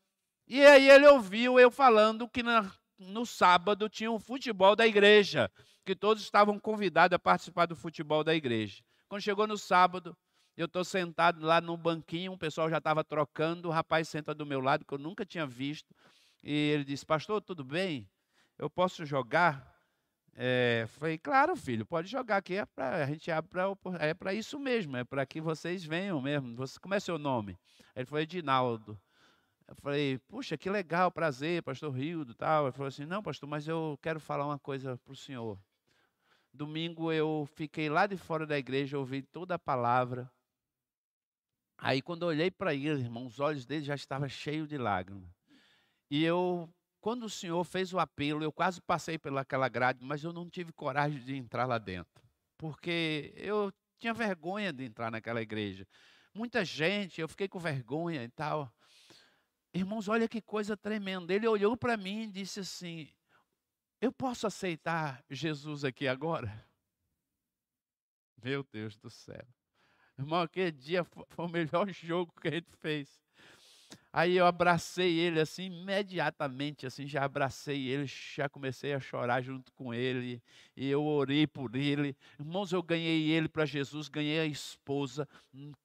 [0.49, 5.51] e aí ele ouviu eu falando que na, no sábado tinha um futebol da igreja,
[5.85, 8.83] que todos estavam convidados a participar do futebol da igreja.
[9.09, 10.17] Quando chegou no sábado,
[10.61, 14.45] Eu estou sentado lá no banquinho, o pessoal já estava trocando, o rapaz senta do
[14.45, 15.95] meu lado, que eu nunca tinha visto.
[16.43, 18.09] E ele disse, pastor, tudo bem?
[18.59, 19.71] Eu posso jogar?
[20.35, 24.33] É, falei, claro, filho, pode jogar aqui, é pra, a gente abre para é para
[24.33, 26.57] isso mesmo, é para que vocês venham mesmo.
[26.57, 27.59] Você, como é seu nome?
[27.95, 28.99] Ele falou, Edinaldo.
[29.69, 32.65] Eu falei, puxa, que legal, prazer, pastor Rildo tal.
[32.65, 35.59] Ele falou assim, não, pastor, mas eu quero falar uma coisa para o senhor.
[36.53, 40.31] Domingo eu fiquei lá de fora da igreja, ouvi toda a palavra.
[41.79, 45.40] Aí quando eu olhei para ele, irmão, os olhos dele já estavam cheios de lágrimas.
[46.11, 46.69] E eu,
[47.01, 50.73] quando o senhor fez o apelo, eu quase passei pelaquela grade, mas eu não tive
[50.73, 52.23] coragem de entrar lá dentro.
[52.59, 55.87] Porque eu tinha vergonha de entrar naquela igreja.
[56.35, 58.73] Muita gente, eu fiquei com vergonha e tal.
[59.73, 61.33] Irmãos, olha que coisa tremenda.
[61.33, 63.09] Ele olhou para mim e disse assim:
[64.01, 66.69] Eu posso aceitar Jesus aqui agora?
[68.43, 69.47] Meu Deus do céu.
[70.19, 73.23] Irmão, aquele dia foi o melhor jogo que a gente fez.
[74.13, 79.73] Aí eu abracei ele assim, imediatamente, assim, já abracei ele, já comecei a chorar junto
[79.73, 80.43] com ele,
[80.77, 82.17] e eu orei por ele.
[82.39, 85.29] Irmãos, eu ganhei ele para Jesus, ganhei a esposa,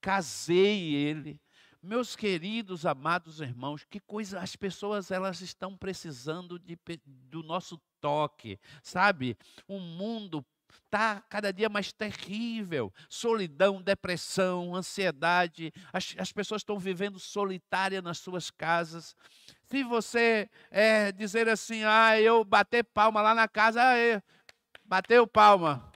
[0.02, 1.40] casei ele.
[1.84, 8.60] Meus queridos, amados irmãos, que coisa, as pessoas elas estão precisando de, do nosso toque,
[8.82, 9.38] sabe?
[9.68, 10.44] O mundo
[10.84, 12.94] está cada dia mais terrível.
[13.10, 15.74] Solidão, depressão, ansiedade.
[15.92, 19.16] As, as pessoas estão vivendo solitária nas suas casas.
[19.64, 24.22] Se você é, dizer assim, ah, eu bater palma lá na casa, ah,
[24.84, 25.92] bateu palma.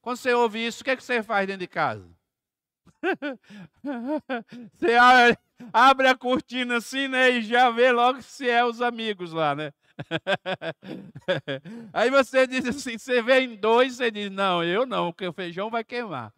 [0.00, 2.08] Quando você ouve isso, o que, é que você faz dentro de casa?
[4.74, 4.94] Você
[5.72, 7.30] abre, a cortina assim, né?
[7.30, 9.72] E já vê logo se é os amigos lá, né?
[11.92, 15.32] Aí você diz assim: você vê em dois, você diz: não, eu não, porque o
[15.32, 16.32] feijão vai queimar.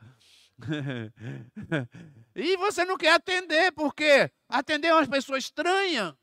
[2.40, 6.16] E você não quer atender, porque atender uma pessoa estranha.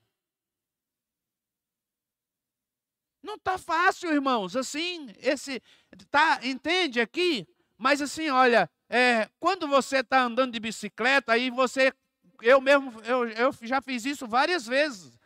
[3.21, 4.55] Não está fácil, irmãos.
[4.55, 5.61] Assim, esse
[6.09, 7.45] tá, entende aqui?
[7.77, 11.91] Mas assim, olha, é, quando você está andando de bicicleta, aí você,
[12.41, 15.19] eu mesmo, eu, eu já fiz isso várias vezes.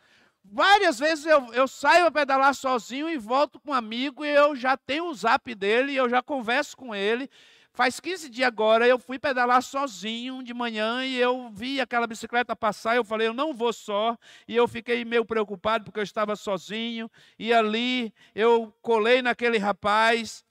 [0.44, 4.56] Várias vezes eu, eu saio a pedalar sozinho e volto com um amigo e eu
[4.56, 7.30] já tenho o zap dele, eu já converso com ele.
[7.72, 12.56] Faz 15 dias agora eu fui pedalar sozinho de manhã e eu vi aquela bicicleta
[12.56, 12.96] passar.
[12.96, 14.18] Eu falei, eu não vou só.
[14.48, 17.08] E eu fiquei meio preocupado porque eu estava sozinho.
[17.38, 20.44] E ali eu colei naquele rapaz.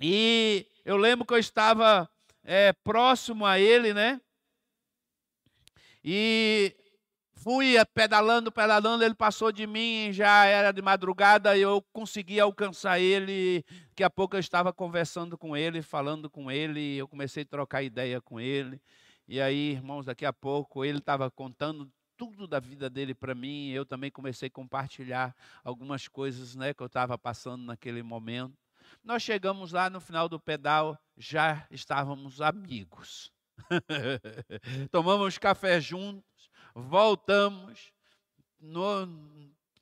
[0.00, 2.08] E eu lembro que eu estava
[2.42, 4.20] é, próximo a ele, né?
[6.02, 6.74] E
[7.36, 13.64] fui pedalando, pedalando, ele passou de mim, já era de madrugada, eu consegui alcançar ele.
[13.90, 17.82] Daqui a pouco eu estava conversando com ele, falando com ele, eu comecei a trocar
[17.82, 18.80] ideia com ele.
[19.28, 23.70] E aí, irmãos, daqui a pouco ele estava contando tudo da vida dele para mim,
[23.70, 28.56] eu também comecei a compartilhar algumas coisas né, que eu estava passando naquele momento.
[29.04, 33.30] Nós chegamos lá no final do pedal, já estávamos amigos.
[34.90, 36.24] Tomamos café juntos,
[36.82, 37.92] voltamos.
[38.60, 39.06] No,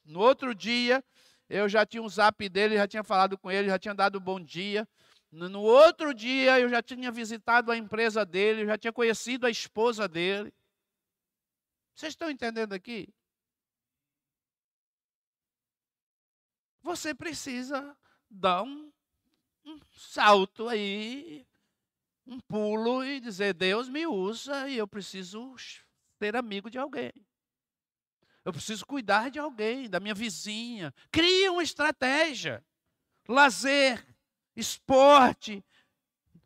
[0.05, 1.05] no outro dia,
[1.49, 4.41] eu já tinha um zap dele, já tinha falado com ele, já tinha dado bom
[4.41, 4.89] dia.
[5.31, 10.07] No, outro dia, eu já tinha visitado a empresa dele, já tinha conhecido a esposa
[10.07, 10.55] dele.
[11.95, 13.09] Vocês estão entendendo aqui?
[16.83, 17.97] Você precisa
[18.31, 18.93] dar um
[19.67, 21.47] um salto aí,
[22.27, 25.41] um pulo e dizer: Deus me usa e eu preciso
[26.25, 27.13] ser amigo de alguém.
[28.47, 30.93] Eu preciso cuidar de alguém, da minha vizinha.
[31.13, 32.65] Cria uma estratégia.
[33.29, 34.03] Lazer,
[34.57, 35.63] esporte,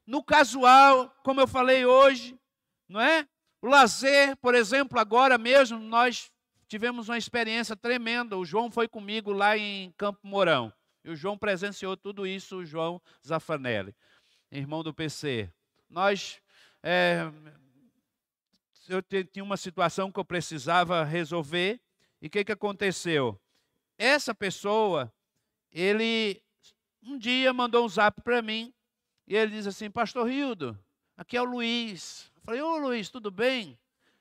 [0.04, 2.36] no casual, como eu falei hoje,
[2.88, 3.28] não é?
[3.62, 6.32] O lazer, por exemplo, agora mesmo nós
[6.66, 8.36] tivemos uma experiência tremenda.
[8.36, 10.72] O João foi comigo lá em Campo Mourão.
[11.04, 13.94] E o João presenciou tudo isso, o João Zafanelli,
[14.50, 15.52] irmão do PC.
[15.88, 16.40] Nós,
[16.82, 17.30] é,
[18.88, 21.80] eu tinha uma situação que eu precisava resolver,
[22.20, 23.40] e o que, que aconteceu?
[23.96, 25.12] Essa pessoa,
[25.70, 26.42] ele
[27.02, 28.72] um dia mandou um zap para mim,
[29.26, 30.78] e ele diz assim, Pastor Rildo,
[31.16, 32.30] aqui é o Luiz.
[32.36, 33.78] Eu falei, ô Luiz, tudo bem?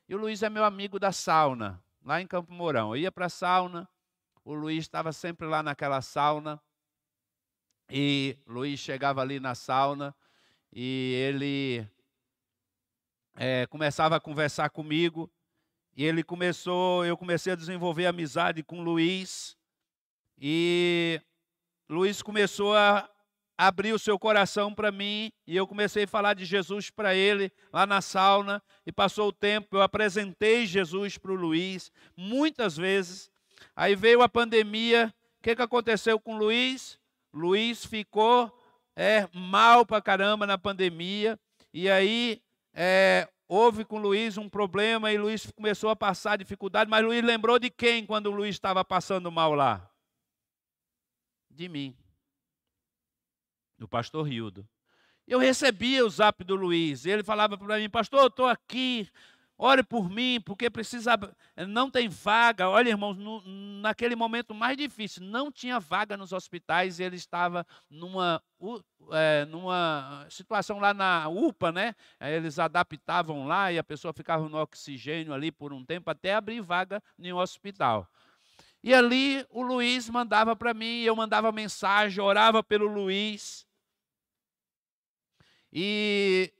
[0.07, 2.95] E o Luiz é meu amigo da sauna, lá em Campo Mourão.
[2.95, 3.89] Eu ia para a sauna,
[4.43, 6.61] o Luiz estava sempre lá naquela sauna,
[7.89, 10.13] e Luiz chegava ali na sauna
[10.73, 11.87] e ele
[13.37, 15.31] é, começava a conversar comigo.
[15.95, 19.55] E ele começou, eu comecei a desenvolver amizade com Luiz.
[20.37, 21.21] E
[21.89, 23.09] Luiz começou a
[23.57, 27.51] abriu o seu coração para mim e eu comecei a falar de Jesus para ele
[27.73, 33.31] lá na sauna e passou o tempo, eu apresentei Jesus para o Luiz muitas vezes.
[33.75, 36.99] Aí veio a pandemia, o que, que aconteceu com o Luiz?
[37.33, 38.55] Luiz ficou
[38.95, 41.39] é, mal para caramba na pandemia
[41.73, 42.39] e aí
[42.79, 47.57] é, houve com Luiz um problema e Luiz começou a passar dificuldade, mas Luiz lembrou
[47.57, 49.89] de quem quando Luiz estava passando mal lá?
[51.49, 51.97] De mim
[53.79, 54.67] do pastor Rildo.
[55.27, 59.09] Eu recebia o zap do Luiz, ele falava para mim, pastor, eu estou aqui,
[59.57, 61.17] ore por mim, porque precisa,
[61.67, 62.69] não tem vaga.
[62.69, 63.41] Olha, irmãos, no,
[63.81, 68.41] naquele momento mais difícil, não tinha vaga nos hospitais, e ele estava numa,
[69.11, 71.95] é, numa situação lá na UPA, né?
[72.19, 76.61] Eles adaptavam lá e a pessoa ficava no oxigênio ali por um tempo até abrir
[76.61, 78.07] vaga em um hospital.
[78.83, 83.67] E ali o Luiz mandava para mim, eu mandava mensagem, orava pelo Luiz.
[85.73, 86.53] E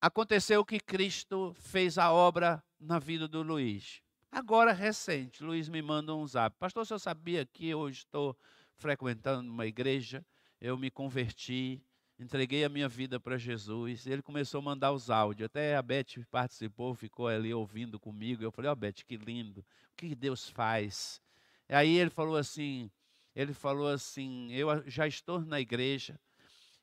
[0.00, 4.02] aconteceu que Cristo fez a obra na vida do Luiz.
[4.32, 6.56] Agora, recente, Luiz me manda um zap.
[6.58, 8.36] Pastor, você sabia que eu estou
[8.76, 10.24] frequentando uma igreja?
[10.60, 11.82] Eu me converti,
[12.18, 14.06] entreguei a minha vida para Jesus.
[14.06, 15.46] Ele começou a mandar os áudios.
[15.46, 18.42] Até a Beth participou, ficou ali ouvindo comigo.
[18.42, 19.60] Eu falei, ó, oh, Beth, que lindo.
[19.60, 19.64] O
[19.96, 21.20] que Deus faz?
[21.68, 22.90] Aí ele falou assim,
[23.34, 26.18] ele falou assim, eu já estou na igreja,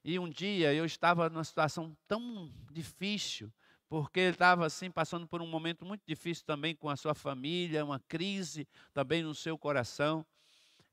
[0.07, 3.51] e um dia eu estava numa situação tão difícil,
[3.89, 7.83] porque ele estava assim passando por um momento muito difícil também com a sua família,
[7.83, 10.25] uma crise também no seu coração.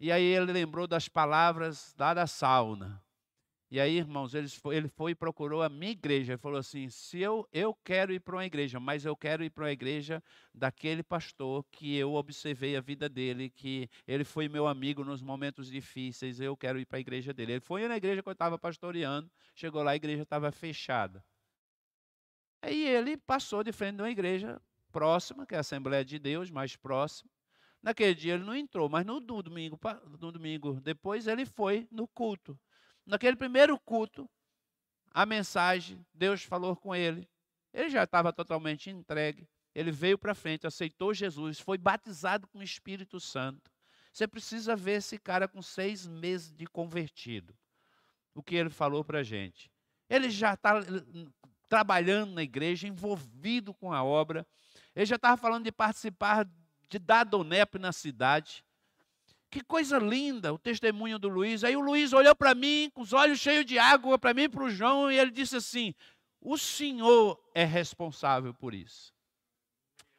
[0.01, 3.01] E aí ele lembrou das palavras lá da sauna.
[3.71, 6.33] E aí, irmãos, ele foi, ele foi e procurou a minha igreja.
[6.33, 9.51] Ele falou assim: se eu, eu quero ir para uma igreja, mas eu quero ir
[9.51, 10.23] para uma igreja
[10.55, 15.71] daquele pastor que eu observei a vida dele, que ele foi meu amigo nos momentos
[15.71, 17.53] difíceis, eu quero ir para a igreja dele.
[17.53, 21.25] Ele foi na igreja que eu estava pastoreando, chegou lá, a igreja estava fechada.
[22.63, 26.51] Aí ele passou de frente de uma igreja próxima, que é a Assembleia de Deus,
[26.51, 27.31] mais próxima.
[27.83, 29.79] Naquele dia ele não entrou, mas no, domingo,
[30.19, 32.59] no domingo depois ele foi no culto.
[33.07, 34.29] Naquele primeiro culto,
[35.11, 37.29] a mensagem, Deus falou com ele.
[37.73, 39.49] Ele já estava totalmente entregue.
[39.75, 43.71] Ele veio para frente, aceitou Jesus, foi batizado com o Espírito Santo.
[44.13, 47.53] Você precisa ver esse cara com seis meses de convertido.
[48.33, 49.71] O que ele falou para a gente.
[50.09, 50.81] Ele já está
[51.69, 54.47] trabalhando na igreja, envolvido com a obra.
[54.95, 56.49] Ele já estava falando de participar
[56.89, 58.65] de dar donep na cidade.
[59.55, 61.63] Que coisa linda o testemunho do Luiz.
[61.63, 64.49] Aí o Luiz olhou para mim, com os olhos cheios de água, para mim e
[64.49, 65.95] para o João, e ele disse assim:
[66.41, 69.15] O senhor é responsável por isso.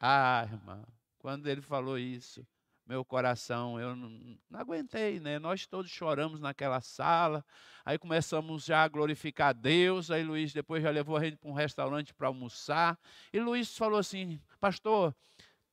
[0.00, 0.82] Ah, irmã,
[1.18, 2.46] quando ele falou isso,
[2.86, 5.38] meu coração, eu não, não, aguentei, né?
[5.38, 7.44] Nós todos choramos naquela sala,
[7.84, 11.52] aí começamos já a glorificar Deus, aí Luiz depois já levou a gente para um
[11.52, 12.98] restaurante para almoçar,
[13.34, 15.14] e Luiz falou assim, pastor,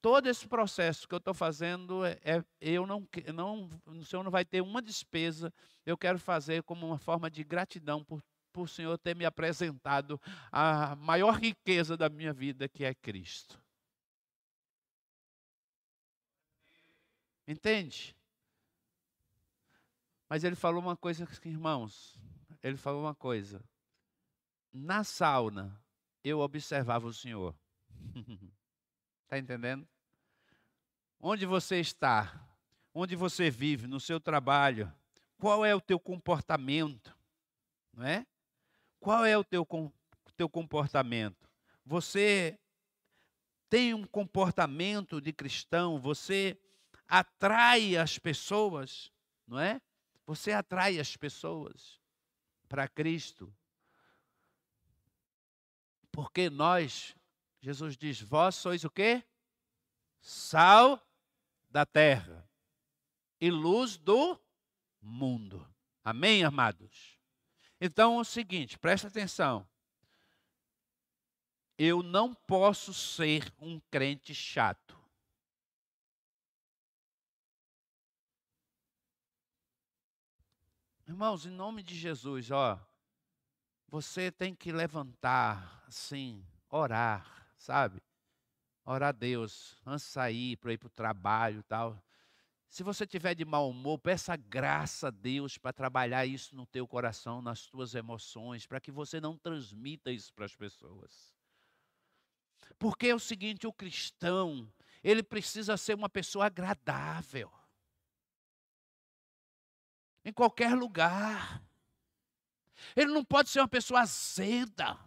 [0.04, 4.30] todo esse processo que eu estou fazendo, é, é, eu não, não, o Senhor não
[4.30, 5.52] vai ter uma despesa,
[5.86, 10.20] eu quero fazer como uma forma de gratidão por, por o Senhor ter me apresentado
[10.52, 13.58] a maior riqueza da minha vida, que é Cristo.
[17.48, 18.14] Entende?
[20.28, 22.20] Mas ele falou uma coisa, irmãos,
[22.62, 23.64] ele falou uma coisa.
[24.70, 25.82] Na sauna,
[26.26, 27.56] eu observava o Senhor.
[29.24, 29.93] Está entendendo?
[31.26, 32.46] Onde você está?
[32.94, 33.88] Onde você vive?
[33.88, 34.94] No seu trabalho?
[35.38, 37.16] Qual é o teu comportamento?
[37.94, 38.28] Não é?
[39.00, 39.66] Qual é o teu,
[40.36, 41.50] teu comportamento?
[41.86, 42.60] Você
[43.70, 45.98] tem um comportamento de cristão?
[45.98, 46.60] Você
[47.08, 49.10] atrai as pessoas,
[49.48, 49.82] não é?
[50.26, 52.02] Você atrai as pessoas
[52.68, 53.56] para Cristo.
[56.12, 57.16] Porque nós,
[57.62, 59.24] Jesus diz, vós sois o quê?
[60.20, 61.02] Sal
[61.74, 62.48] da terra
[63.42, 64.40] e luz do
[65.02, 65.68] mundo.
[66.04, 67.20] Amém, amados?
[67.82, 69.68] Então é o seguinte, presta atenção.
[71.76, 75.02] Eu não posso ser um crente chato.
[81.08, 82.80] Irmãos, em nome de Jesus, ó,
[83.88, 88.00] você tem que levantar, assim, orar, sabe?
[88.86, 92.02] Orar a Deus antes de sair para ir para o trabalho e tal.
[92.68, 96.88] Se você tiver de mau humor, peça graça a Deus para trabalhar isso no teu
[96.88, 101.36] coração, nas tuas emoções, para que você não transmita isso para as pessoas.
[102.80, 104.68] Porque é o seguinte, o cristão,
[105.04, 107.52] ele precisa ser uma pessoa agradável.
[110.26, 111.64] Em qualquer lugar.
[112.96, 114.98] Ele não pode ser uma pessoa azeda.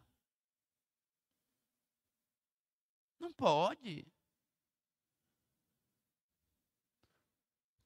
[3.26, 4.06] Não pode.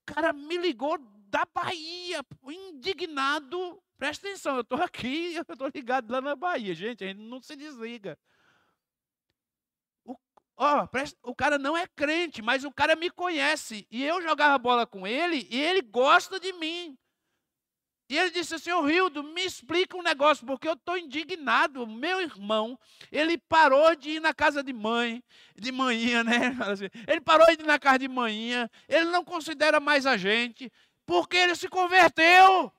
[0.03, 3.83] O cara me ligou da Bahia, indignado.
[3.97, 6.75] Presta atenção, eu estou aqui, eu estou ligado lá na Bahia.
[6.75, 8.19] Gente, a gente não se desliga.
[10.05, 10.15] O,
[10.59, 13.87] ó, presta, o cara não é crente, mas o cara me conhece.
[13.91, 16.99] E eu jogava bola com ele e ele gosta de mim.
[18.11, 21.87] E ele disse assim, ô Rildo, me explica um negócio, porque eu estou indignado.
[21.87, 22.77] Meu irmão,
[23.13, 25.23] ele parou de ir na casa de mãe,
[25.55, 26.51] de manhã, né?
[27.07, 30.73] Ele parou de ir na casa de manhã, ele não considera mais a gente,
[31.07, 32.73] porque ele se converteu.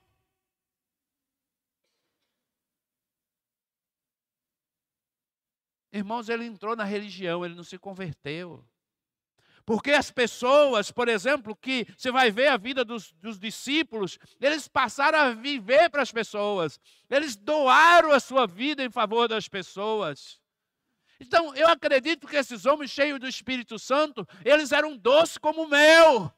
[5.93, 8.65] Irmãos, ele entrou na religião, ele não se converteu.
[9.66, 14.68] Porque as pessoas, por exemplo, que você vai ver a vida dos, dos discípulos, eles
[14.68, 20.39] passaram a viver para as pessoas, eles doaram a sua vida em favor das pessoas.
[21.20, 26.34] Então, eu acredito que esses homens cheios do Espírito Santo, eles eram doces como mel.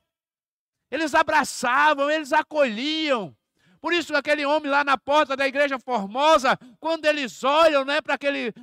[0.92, 3.36] Eles abraçavam, eles acolhiam.
[3.84, 8.14] Por isso, aquele homem lá na porta da igreja formosa, quando eles olham né, para
[8.14, 8.54] aquele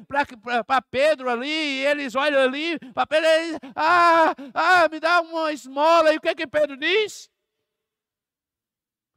[0.66, 6.14] para Pedro ali, eles olham ali para Pedro, eles, ah, ah, me dá uma esmola.
[6.14, 7.28] E o que, que Pedro diz?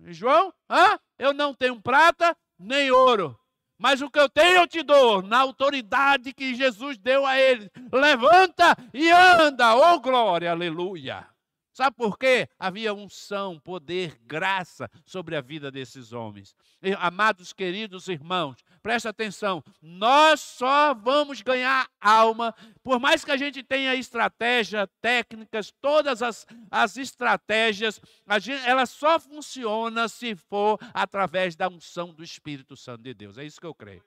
[0.07, 3.39] João, ah, eu não tenho prata nem ouro,
[3.77, 7.71] mas o que eu tenho eu te dou, na autoridade que Jesus deu a ele.
[7.93, 11.32] Levanta e anda, oh glória, aleluia.
[11.73, 12.47] Sabe por quê?
[12.59, 16.55] Havia unção, poder, graça sobre a vida desses homens.
[16.99, 22.53] Amados queridos irmãos, preste atenção: nós só vamos ganhar alma,
[22.83, 27.99] por mais que a gente tenha estratégia, técnicas, todas as, as estratégias,
[28.39, 33.39] gente, ela só funciona se for através da unção do Espírito Santo de Deus.
[33.39, 34.03] É isso que eu creio.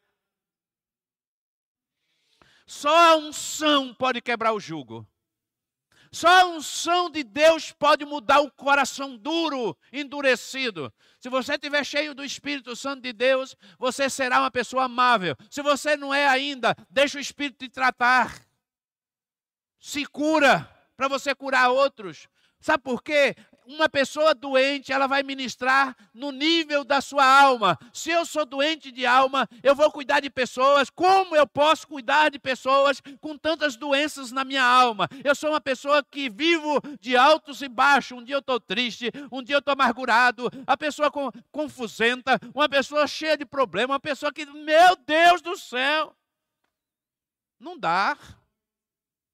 [2.65, 5.05] Só a unção pode quebrar o jugo.
[6.17, 10.91] Só a unção de Deus pode mudar o coração duro, endurecido.
[11.21, 15.37] Se você estiver cheio do Espírito Santo de Deus, você será uma pessoa amável.
[15.51, 18.35] Se você não é ainda, deixa o Espírito te tratar.
[19.79, 22.31] Se cura para você curar outros.
[22.61, 23.37] Sabe por quê?
[23.67, 27.79] Uma pessoa doente, ela vai ministrar no nível da sua alma.
[27.93, 30.89] Se eu sou doente de alma, eu vou cuidar de pessoas.
[30.89, 35.09] Como eu posso cuidar de pessoas com tantas doenças na minha alma?
[35.25, 38.19] Eu sou uma pessoa que vivo de altos e baixos.
[38.19, 40.49] Um dia eu estou triste, um dia eu estou amargurado.
[40.67, 41.11] A pessoa
[41.51, 46.15] confusenta, uma pessoa cheia de problema, uma pessoa que, meu Deus do céu,
[47.59, 48.17] não dá.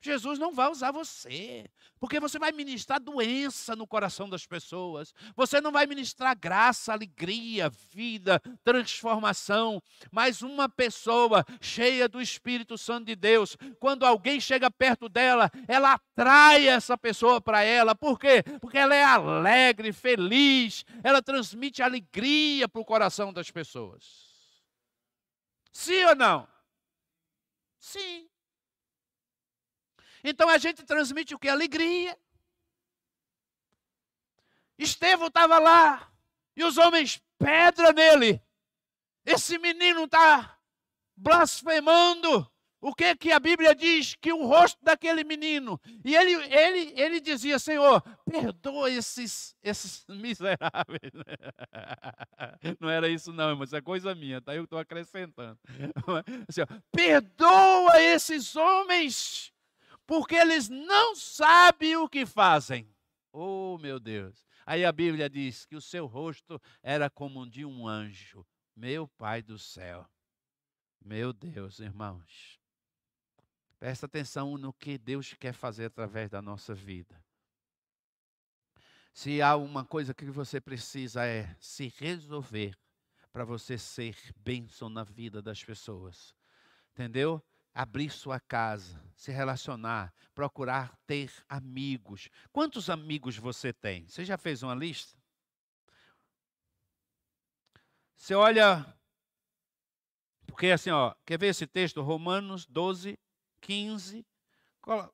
[0.02, 5.60] Jesus não vai usar você, porque você vai ministrar doença no coração das pessoas, você
[5.60, 9.80] não vai ministrar graça, alegria, vida, transformação,
[10.10, 15.94] mas uma pessoa cheia do Espírito Santo de Deus, quando alguém chega perto dela, ela
[15.94, 18.42] atrai essa pessoa para ela, por quê?
[18.60, 24.32] Porque ela é alegre, feliz, ela transmite alegria para o coração das pessoas.
[25.72, 26.48] Sim ou não?
[27.78, 28.31] Sim.
[30.22, 31.48] Então a gente transmite o que?
[31.48, 32.16] Alegria.
[34.78, 36.10] Estevão estava lá
[36.56, 38.40] e os homens pedra nele.
[39.24, 40.58] Esse menino está
[41.16, 42.48] blasfemando.
[42.80, 44.16] O que que a Bíblia diz?
[44.16, 45.80] Que o rosto daquele menino.
[46.04, 51.12] E ele, ele, ele dizia, Senhor, perdoa esses, esses miseráveis.
[52.80, 54.52] Não era isso não, mas é coisa minha, tá?
[54.56, 55.56] Eu estou acrescentando.
[56.48, 59.51] Assim, perdoa esses homens
[60.06, 62.88] porque eles não sabem o que fazem.
[63.32, 64.46] Oh, meu Deus.
[64.66, 68.46] Aí a Bíblia diz que o seu rosto era como o de um anjo.
[68.76, 70.06] Meu Pai do céu.
[71.00, 72.60] Meu Deus, irmãos.
[73.78, 77.22] Presta atenção no que Deus quer fazer através da nossa vida.
[79.12, 82.78] Se há uma coisa que você precisa é se resolver
[83.32, 86.34] para você ser bênção na vida das pessoas.
[86.92, 87.42] Entendeu?
[87.74, 92.28] Abrir sua casa, se relacionar, procurar ter amigos.
[92.52, 94.08] Quantos amigos você tem?
[94.08, 95.16] Você já fez uma lista?
[98.14, 98.86] Você olha,
[100.46, 102.02] porque assim, ó, quer ver esse texto?
[102.02, 103.18] Romanos 12,
[103.60, 104.24] 15.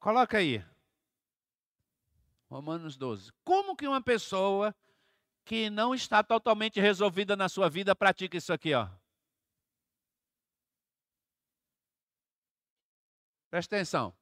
[0.01, 0.65] Coloca aí.
[2.51, 3.31] Romanos 12.
[3.45, 4.75] Como que uma pessoa
[5.45, 8.89] que não está totalmente resolvida na sua vida pratica isso aqui, ó?
[13.51, 14.15] Presta atenção.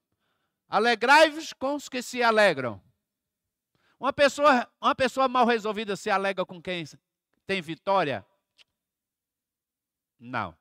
[0.68, 2.83] Alegrai-vos com os que se alegram.
[3.99, 6.85] Uma pessoa, uma pessoa mal resolvida se alegra com quem
[7.47, 8.27] tem vitória?
[10.18, 10.57] Não.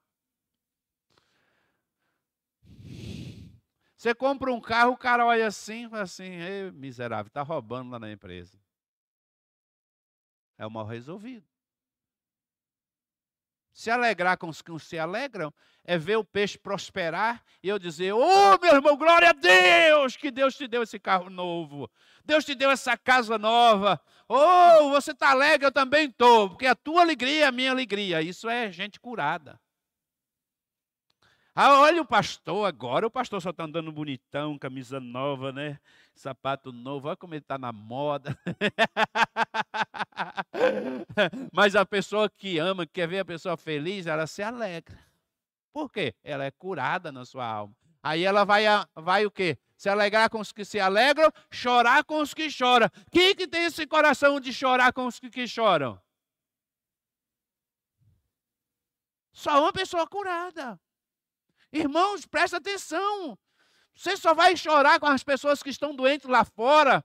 [3.97, 6.29] Você compra um carro, o cara olha assim, fala assim,
[6.73, 8.59] miserável, está roubando lá na empresa.
[10.57, 11.54] É o mal resolvido.
[13.75, 15.53] Se alegrar com os que se alegram
[15.83, 20.15] é ver o peixe prosperar e eu dizer: Ô oh, meu irmão, glória a Deus,
[20.15, 21.91] que Deus te deu esse carro novo,
[22.23, 23.99] Deus te deu essa casa nova.
[24.29, 28.21] Oh, você está alegre, eu também estou, porque a tua alegria é a minha alegria.
[28.21, 29.59] Isso é gente curada.
[31.57, 35.79] Ah, olha o pastor agora, o pastor só está andando bonitão, camisa nova, né?
[36.13, 38.37] Sapato novo, olha como ele está na moda.
[41.53, 44.99] Mas a pessoa que ama, que quer ver a pessoa feliz, ela se alegra.
[45.71, 46.13] Por quê?
[46.21, 47.73] Ela é curada na sua alma.
[48.03, 49.57] Aí ela vai, vai o quê?
[49.77, 52.89] Se alegrar com os que se alegram, chorar com os que choram.
[53.09, 55.97] Quem que tem esse coração de chorar com os que, que choram?
[59.31, 60.77] Só uma pessoa curada.
[61.75, 63.37] Irmãos, presta atenção.
[63.93, 67.03] Você só vai chorar com as pessoas que estão doentes lá fora.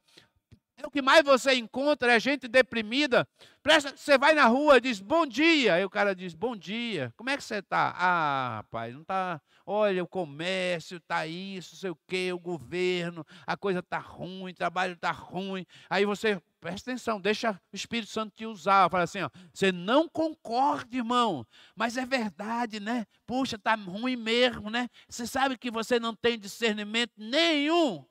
[0.77, 3.29] É o que mais você encontra, é gente deprimida.
[3.65, 5.75] Presta, você vai na rua e diz bom dia.
[5.75, 7.13] Aí o cara diz bom dia.
[7.17, 7.93] Como é que você está?
[7.97, 9.43] Ah, rapaz, não está.
[9.67, 14.55] Olha, o comércio está isso, sei o quê, o governo, a coisa está ruim, o
[14.55, 15.67] trabalho está ruim.
[15.89, 18.91] Aí você presta atenção, deixa o Espírito Santo te usar.
[18.91, 23.07] Fala assim, ó, você não concorda, irmão, mas é verdade, né?
[23.27, 24.89] Puxa, tá ruim mesmo, né?
[25.09, 28.05] Você sabe que você não tem discernimento nenhum.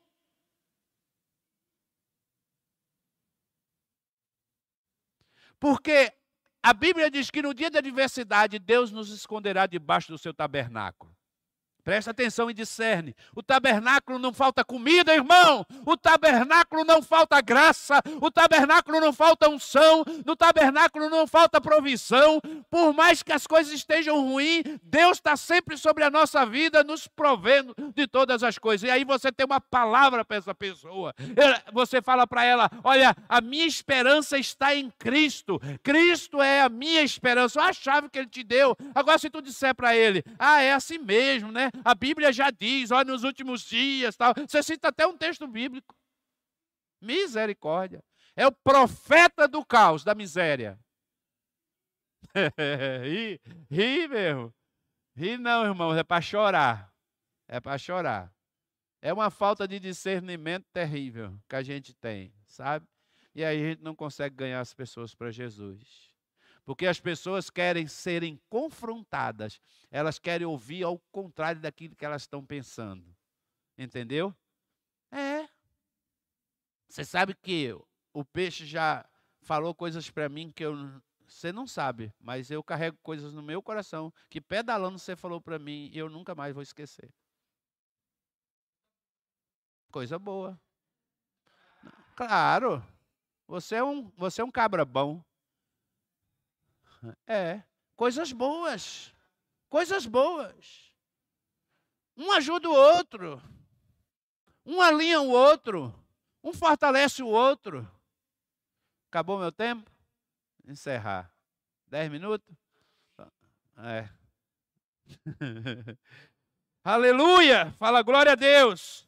[5.59, 6.13] Porque
[6.63, 11.18] a Bíblia diz que no dia da adversidade Deus nos esconderá debaixo do seu tabernáculo.
[11.83, 13.15] Presta atenção e discerne.
[13.35, 15.65] O tabernáculo não falta comida, irmão.
[15.85, 18.01] O tabernáculo não falta graça.
[18.21, 20.03] O tabernáculo não falta unção.
[20.25, 22.41] No tabernáculo não falta provisão.
[22.69, 27.07] Por mais que as coisas estejam ruins, Deus está sempre sobre a nossa vida, nos
[27.07, 28.87] provendo de todas as coisas.
[28.87, 31.13] E aí você tem uma palavra para essa pessoa.
[31.73, 35.59] Você fala para ela: Olha, a minha esperança está em Cristo.
[35.81, 37.59] Cristo é a minha esperança.
[37.59, 38.75] Olha a chave que ele te deu.
[38.93, 41.68] Agora, se tu disser para ele: Ah, é assim mesmo, né?
[41.83, 44.33] A Bíblia já diz, olha, nos últimos dias, tal.
[44.47, 45.95] Você cita até um texto bíblico.
[47.01, 48.03] Misericórdia.
[48.35, 50.79] É o profeta do caos, da miséria.
[53.03, 53.39] ri,
[53.69, 54.53] ri mesmo.
[55.15, 56.93] Ri não, irmãos, é para chorar.
[57.47, 58.33] É para chorar.
[59.01, 62.85] É uma falta de discernimento terrível que a gente tem, sabe?
[63.33, 66.08] E aí a gente não consegue ganhar as pessoas para Jesus.
[66.69, 69.59] Porque as pessoas querem serem confrontadas,
[69.89, 73.03] elas querem ouvir ao contrário daquilo que elas estão pensando.
[73.75, 74.35] Entendeu?
[75.11, 75.49] É.
[76.87, 77.75] Você sabe que
[78.13, 79.03] o peixe já
[79.41, 80.75] falou coisas para mim que eu
[81.27, 85.57] você não sabe, mas eu carrego coisas no meu coração que pedalando você falou para
[85.57, 87.11] mim e eu nunca mais vou esquecer.
[89.89, 90.61] Coisa boa.
[92.15, 92.85] Claro.
[93.47, 95.27] Você é um, você é um cabra bom.
[97.27, 97.61] É,
[97.95, 99.13] coisas boas.
[99.69, 100.93] Coisas boas.
[102.17, 103.41] Um ajuda o outro.
[104.65, 105.93] Um alinha o outro.
[106.43, 107.89] Um fortalece o outro.
[109.09, 109.89] Acabou meu tempo?
[110.67, 111.33] Encerrar.
[111.87, 112.55] Dez minutos?
[113.77, 114.09] É.
[116.83, 117.71] Aleluia!
[117.73, 119.07] Fala glória a Deus.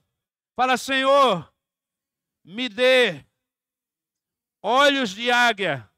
[0.55, 1.51] Fala, Senhor,
[2.43, 3.25] me dê
[4.61, 5.90] olhos de águia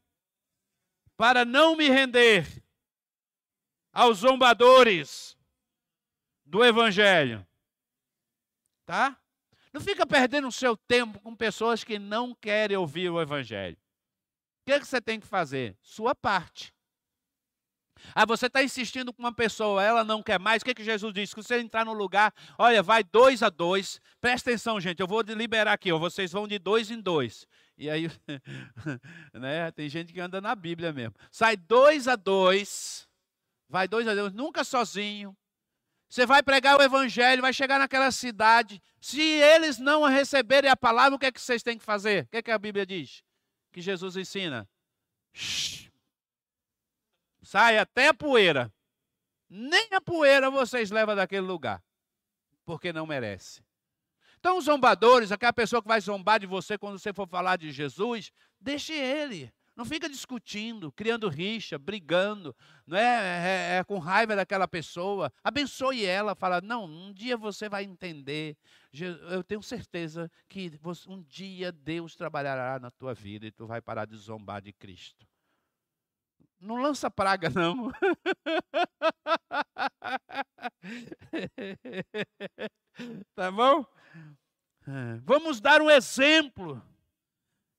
[1.17, 2.45] para não me render
[3.91, 5.37] aos zombadores
[6.45, 7.45] do Evangelho.
[8.85, 9.17] Tá?
[9.71, 13.77] Não fica perdendo o seu tempo com pessoas que não querem ouvir o Evangelho.
[14.61, 15.77] O que, é que você tem que fazer?
[15.81, 16.73] Sua parte.
[18.13, 20.61] Ah, você está insistindo com uma pessoa, ela não quer mais.
[20.61, 21.33] O que, é que Jesus disse?
[21.33, 24.01] Que você entrar no lugar, olha, vai dois a dois.
[24.19, 27.47] Presta atenção, gente, eu vou liberar aqui, ó, vocês vão de dois em dois.
[27.77, 28.07] E aí,
[29.33, 31.15] né, tem gente que anda na Bíblia mesmo.
[31.31, 33.07] Sai dois a dois,
[33.67, 35.35] vai dois a dois, nunca sozinho.
[36.07, 38.79] Você vai pregar o evangelho, vai chegar naquela cidade.
[39.01, 42.25] Se eles não receberem a palavra, o que é que vocês têm que fazer?
[42.25, 43.23] O que é que a Bíblia diz?
[43.71, 44.69] Que Jesus ensina.
[45.33, 45.91] Shhh.
[47.41, 48.71] Sai até a poeira.
[49.49, 51.83] Nem a poeira vocês levam daquele lugar.
[52.63, 53.63] Porque não merece.
[54.43, 57.71] Então, os zombadores, aquela pessoa que vai zombar de você quando você for falar de
[57.71, 58.29] Jesus,
[58.59, 59.49] deixe ele.
[59.73, 62.53] Não fica discutindo, criando rixa, brigando,
[62.85, 65.31] não é, é, é, com raiva daquela pessoa.
[65.41, 68.57] Abençoe ela, fala: não, um dia você vai entender.
[69.31, 70.77] Eu tenho certeza que
[71.07, 75.25] um dia Deus trabalhará na tua vida e tu vai parar de zombar de Cristo.
[76.59, 77.93] não lança praga, não.
[83.33, 83.85] tá bom?
[84.87, 86.81] É, vamos dar um exemplo.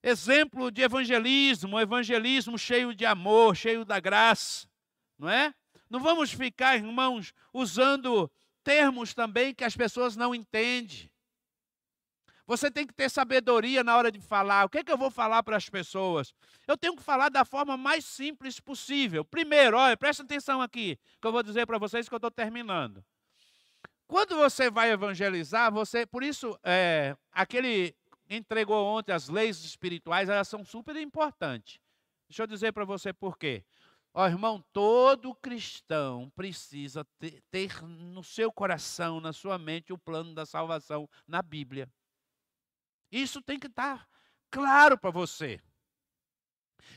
[0.03, 4.69] Exemplo de evangelismo, evangelismo cheio de amor, cheio da graça,
[5.19, 5.55] não é?
[5.89, 8.31] Não vamos ficar, irmãos, usando
[8.63, 11.11] termos também que as pessoas não entendem.
[12.47, 14.67] Você tem que ter sabedoria na hora de falar.
[14.67, 16.35] O que, é que eu vou falar para as pessoas?
[16.69, 19.25] Eu tenho que falar da forma mais simples possível.
[19.25, 23.03] Primeiro, olha, presta atenção aqui, que eu vou dizer para vocês que eu estou terminando.
[24.07, 27.97] Quando você vai evangelizar, você, por isso, é, aquele
[28.29, 31.79] entregou ontem as leis espirituais, elas são super importantes.
[32.29, 33.65] Deixa eu dizer para você por quê.
[34.13, 40.35] Ó, irmão, todo cristão precisa ter, ter no seu coração, na sua mente, o plano
[40.35, 41.91] da salvação na Bíblia.
[43.11, 44.09] Isso tem que estar
[44.51, 45.61] claro para você.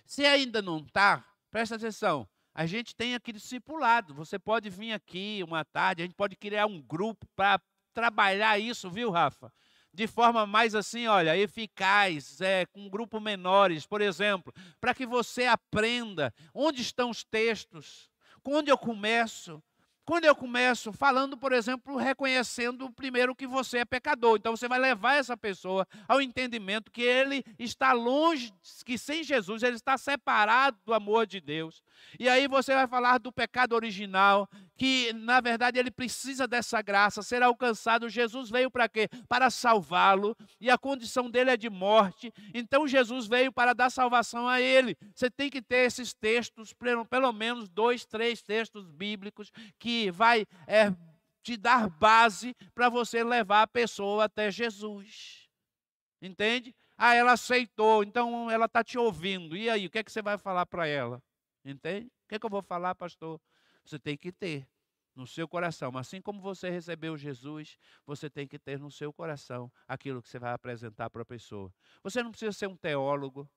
[0.05, 2.27] Se ainda não está, presta atenção.
[2.57, 4.15] A gente tem aqui discipulado.
[4.15, 7.61] Você pode vir aqui uma tarde, a gente pode criar um grupo para
[7.93, 9.53] trabalhar isso, viu, Rafa?
[9.93, 14.51] De forma mais assim, olha, eficaz, é, com um grupo menores, por exemplo,
[14.81, 18.09] para que você aprenda onde estão os textos,
[18.43, 19.61] onde eu começo,
[20.07, 24.79] quando eu começo falando, por exemplo, reconhecendo primeiro que você é pecador, então você vai
[24.79, 28.53] levar essa pessoa ao entendimento que ele está longe,
[28.85, 31.83] que sem Jesus ele está separado do amor de Deus.
[32.17, 37.21] E aí você vai falar do pecado original, que na verdade ele precisa dessa graça,
[37.21, 38.07] ser alcançado.
[38.07, 39.09] Jesus veio para quê?
[39.27, 42.33] Para salvá-lo, e a condição dele é de morte.
[42.53, 44.95] Então Jesus veio para dar salvação a ele.
[45.13, 46.73] Você tem que ter esses textos,
[47.09, 50.91] pelo menos dois, três textos bíblicos que vai é,
[51.41, 55.49] te dar base para você levar a pessoa até Jesus.
[56.21, 56.75] Entende?
[56.97, 59.55] Ah, ela aceitou, então ela está te ouvindo.
[59.55, 61.21] E aí, o que é que você vai falar para ela?
[61.63, 62.07] Entende?
[62.25, 63.39] O que é que eu vou falar, pastor?
[63.85, 64.67] Você tem que ter
[65.15, 65.97] no seu coração.
[65.97, 70.37] Assim como você recebeu Jesus, você tem que ter no seu coração aquilo que você
[70.37, 71.73] vai apresentar para a pessoa.
[72.03, 73.49] Você não precisa ser um teólogo.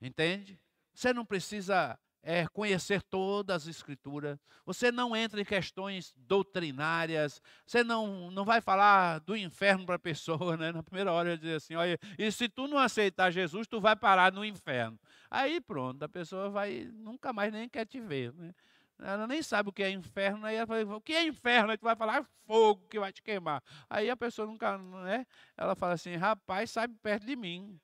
[0.00, 0.60] Entende?
[0.94, 4.38] Você não precisa é, conhecer todas as escrituras.
[4.64, 7.42] Você não entra em questões doutrinárias.
[7.66, 10.70] Você não, não vai falar do inferno para a pessoa, né?
[10.70, 13.96] Na primeira hora ele diz assim, olha, e se tu não aceitar Jesus, tu vai
[13.96, 14.98] parar no inferno.
[15.30, 18.54] Aí pronto, a pessoa vai nunca mais nem quer te ver, né?
[18.98, 21.72] Ela nem sabe o que é inferno, aí ela fala, o que é inferno?
[21.72, 23.60] Aí tu vai falar, é fogo que vai te queimar.
[23.90, 25.26] Aí a pessoa nunca, né?
[25.56, 27.80] Ela fala assim, rapaz, sai perto de mim,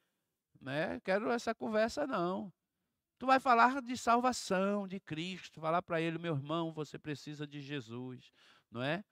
[0.60, 1.00] né?
[1.00, 2.52] Quero essa conversa não.
[3.18, 7.60] Tu vai falar de salvação, de Cristo, falar para ele, meu irmão, você precisa de
[7.60, 8.30] Jesus,
[8.70, 9.04] não é?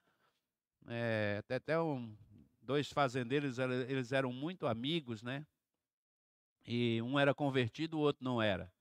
[0.87, 2.15] é até até um,
[2.61, 5.45] dois fazendeiros, eles eram muito amigos, né?
[6.65, 8.71] E um era convertido, o outro não era.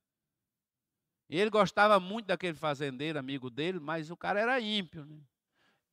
[1.29, 5.20] Ele gostava muito daquele fazendeiro, amigo dele, mas o cara era ímpio, né?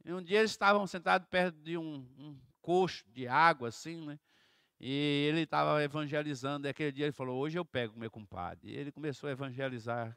[0.06, 4.20] E um dia eles estavam sentados perto de um, um coxo de água, assim, né?
[4.86, 8.70] E ele estava evangelizando, e aquele dia ele falou, hoje eu pego meu compadre.
[8.70, 10.14] E ele começou a evangelizar.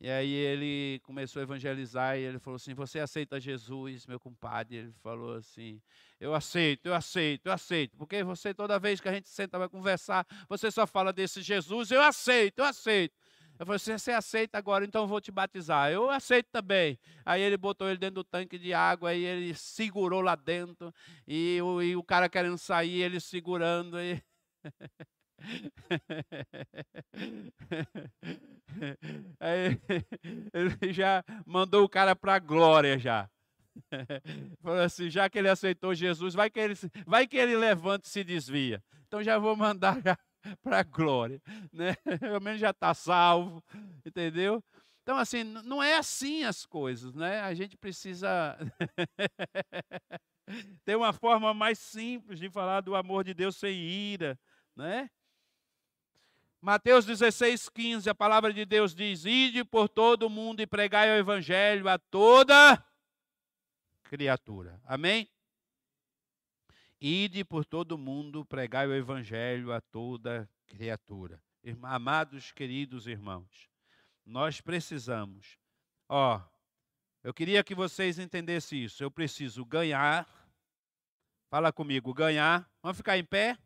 [0.00, 4.78] E aí ele começou a evangelizar e ele falou assim, você aceita Jesus, meu compadre?
[4.78, 5.80] Ele falou assim,
[6.18, 7.96] eu aceito, eu aceito, eu aceito.
[7.96, 11.92] Porque você, toda vez que a gente senta para conversar, você só fala desse Jesus,
[11.92, 13.14] eu aceito, eu aceito.
[13.58, 15.90] Eu falei, se você aceita agora, então eu vou te batizar.
[15.90, 16.98] Eu aceito também.
[17.26, 20.94] Aí ele botou ele dentro do tanque de água, e ele segurou lá dentro,
[21.26, 23.98] e o, e o cara querendo sair, ele segurando.
[24.00, 24.22] E...
[29.40, 29.80] Aí
[30.52, 33.28] ele já mandou o cara para a glória já.
[34.62, 36.74] Falou assim, já que ele aceitou Jesus, vai que ele,
[37.06, 38.82] vai que ele levanta e se desvia.
[39.06, 40.18] Então já vou mandar já
[40.62, 41.40] para a glória,
[41.72, 41.94] né?
[42.20, 43.62] Pelo menos já está salvo,
[44.04, 44.62] entendeu?
[45.02, 47.40] Então, assim, não é assim as coisas, né?
[47.40, 48.58] A gente precisa
[50.84, 54.38] ter uma forma mais simples de falar do amor de Deus sem ira,
[54.76, 55.08] né?
[56.60, 61.08] Mateus 16, 15, a palavra de Deus diz: Ide por todo o mundo e pregai
[61.08, 62.84] o evangelho a toda
[64.02, 64.80] criatura.
[64.84, 65.30] Amém?
[67.00, 71.40] Ide por todo o mundo, pregai o evangelho a toda criatura.
[71.82, 73.68] Amados, queridos irmãos,
[74.24, 75.58] nós precisamos,
[76.08, 76.42] ó,
[77.22, 79.02] eu queria que vocês entendessem isso.
[79.02, 80.26] Eu preciso ganhar,
[81.48, 82.68] fala comigo, ganhar.
[82.82, 83.56] Vamos ficar em pé?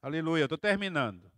[0.00, 1.30] Aleluia, estou terminando.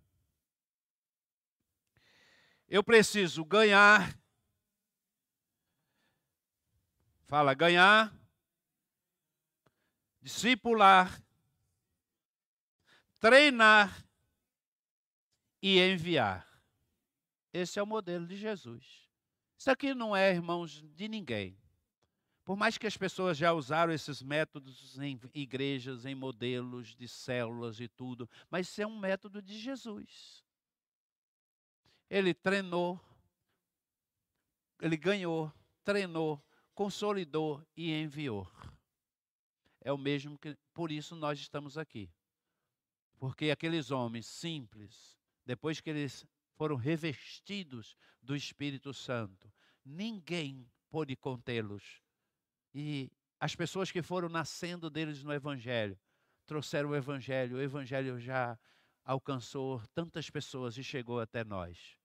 [2.69, 4.17] Eu preciso ganhar.
[7.27, 8.20] Fala, ganhar
[10.21, 11.23] discipular,
[13.19, 14.07] treinar
[15.63, 16.47] e enviar.
[17.53, 19.09] Esse é o modelo de Jesus.
[19.59, 21.59] Isso aqui não é, irmãos, de ninguém.
[22.45, 27.79] Por mais que as pessoas já usaram esses métodos em igrejas, em modelos de células
[27.79, 30.43] e tudo, mas isso é um método de Jesus.
[32.09, 32.99] Ele treinou,
[34.81, 35.53] ele ganhou,
[35.85, 36.43] treinou,
[36.75, 38.51] consolidou e enviou.
[39.81, 42.11] É o mesmo que, por isso nós estamos aqui.
[43.19, 46.27] Porque aqueles homens simples, depois que eles
[46.57, 49.53] foram revestidos do Espírito Santo,
[49.85, 52.03] ninguém pôde contê-los.
[52.75, 55.99] E as pessoas que foram nascendo deles no Evangelho,
[56.47, 58.59] trouxeram o Evangelho, o Evangelho já
[59.05, 61.97] alcançou tantas pessoas e chegou até nós.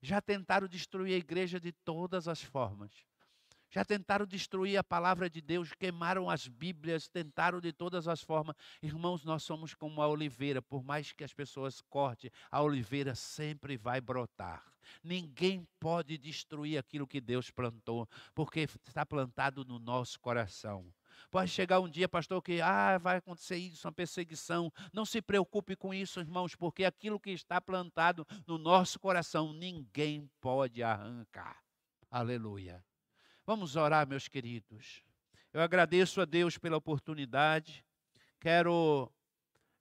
[0.00, 3.07] Já tentaram destruir a igreja de todas as formas.
[3.70, 8.56] Já tentaram destruir a palavra de Deus, queimaram as Bíblias, tentaram de todas as formas.
[8.82, 13.76] Irmãos, nós somos como a oliveira, por mais que as pessoas cortem, a oliveira sempre
[13.76, 14.64] vai brotar.
[15.02, 20.90] Ninguém pode destruir aquilo que Deus plantou, porque está plantado no nosso coração.
[21.30, 24.72] Pode chegar um dia, pastor, que ah, vai acontecer isso, uma perseguição.
[24.94, 30.30] Não se preocupe com isso, irmãos, porque aquilo que está plantado no nosso coração, ninguém
[30.40, 31.62] pode arrancar.
[32.10, 32.82] Aleluia.
[33.48, 35.02] Vamos orar, meus queridos.
[35.54, 37.82] Eu agradeço a Deus pela oportunidade.
[38.38, 39.10] Quero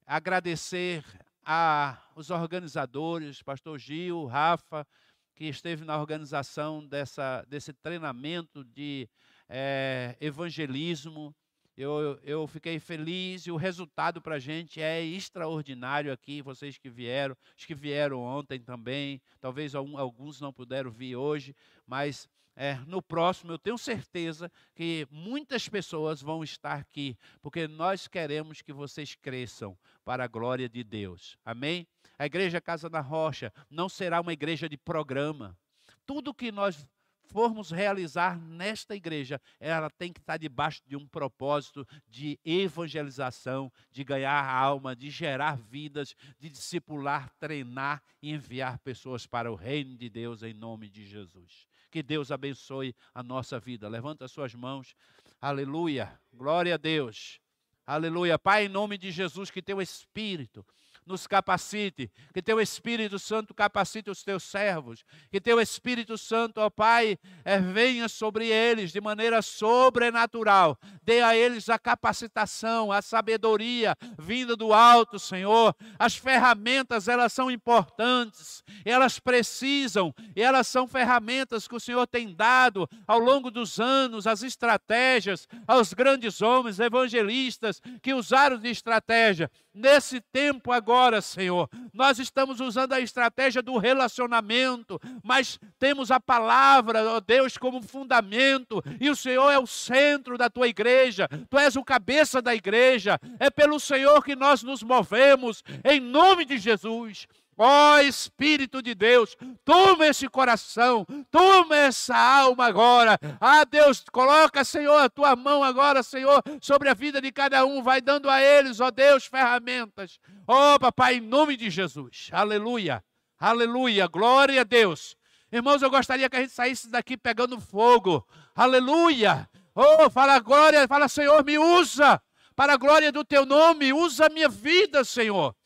[0.05, 1.03] agradecer
[1.43, 4.87] aos organizadores, pastor Gil, Rafa,
[5.35, 9.09] que esteve na organização dessa, desse treinamento de
[9.49, 11.35] é, evangelismo.
[11.75, 16.41] Eu, eu fiquei feliz e o resultado para a gente é extraordinário aqui.
[16.41, 21.53] Vocês que vieram, os que vieram ontem também, talvez alguns não puderam vir hoje,
[21.85, 22.29] mas
[22.59, 28.63] é, no próximo, eu tenho certeza que muitas pessoas vão estar aqui, porque nós queremos
[28.63, 31.37] que vocês cresçam para a glória de Deus.
[31.45, 31.87] Amém?
[32.17, 35.55] A Igreja Casa da Rocha não será uma igreja de programa.
[36.03, 36.83] Tudo que nós
[37.27, 44.03] formos realizar nesta igreja, ela tem que estar debaixo de um propósito de evangelização, de
[44.03, 50.09] ganhar alma, de gerar vidas, de discipular, treinar e enviar pessoas para o reino de
[50.09, 51.67] Deus em nome de Jesus.
[51.97, 53.89] Que Deus abençoe a nossa vida.
[53.89, 54.93] Levanta as suas mãos.
[55.41, 56.21] Aleluia.
[56.31, 57.39] Glória a Deus.
[57.87, 58.37] Aleluia.
[58.37, 60.63] Pai, em nome de Jesus, que teu Espírito
[61.07, 66.69] nos capacite, que teu Espírito Santo capacite os teus servos, que teu Espírito Santo, ó
[66.69, 73.95] Pai, é, venha sobre eles de maneira sobrenatural, dê a eles a capacitação, a sabedoria
[74.17, 75.75] vinda do alto, Senhor.
[75.97, 82.33] As ferramentas, elas são importantes, elas precisam, e elas são ferramentas que o Senhor tem
[82.33, 89.49] dado ao longo dos anos, as estratégias aos grandes homens evangelistas que usaram de estratégia.
[89.77, 91.69] Nesse tempo agora, Senhor.
[91.93, 98.83] Nós estamos usando a estratégia do relacionamento, mas temos a palavra, ó Deus, como fundamento,
[98.99, 103.19] e o Senhor é o centro da tua igreja, tu és o cabeça da igreja,
[103.39, 107.27] é pelo Senhor que nós nos movemos, em nome de Jesus.
[107.59, 109.35] Ó oh, Espírito de Deus,
[109.65, 113.17] toma esse coração, toma essa alma agora.
[113.41, 117.81] Ah, Deus, coloca, Senhor, a tua mão agora, Senhor, sobre a vida de cada um.
[117.81, 120.19] Vai dando a eles, ó oh, Deus, ferramentas.
[120.47, 122.29] Ó oh, Papai, em nome de Jesus.
[122.31, 123.03] Aleluia,
[123.39, 125.17] aleluia, glória a Deus.
[125.51, 128.23] Irmãos, eu gostaria que a gente saísse daqui pegando fogo.
[128.55, 129.49] Aleluia.
[129.73, 132.21] Oh, fala glória, fala Senhor, me usa
[132.55, 133.93] para a glória do teu nome.
[133.93, 135.56] Usa a minha vida, Senhor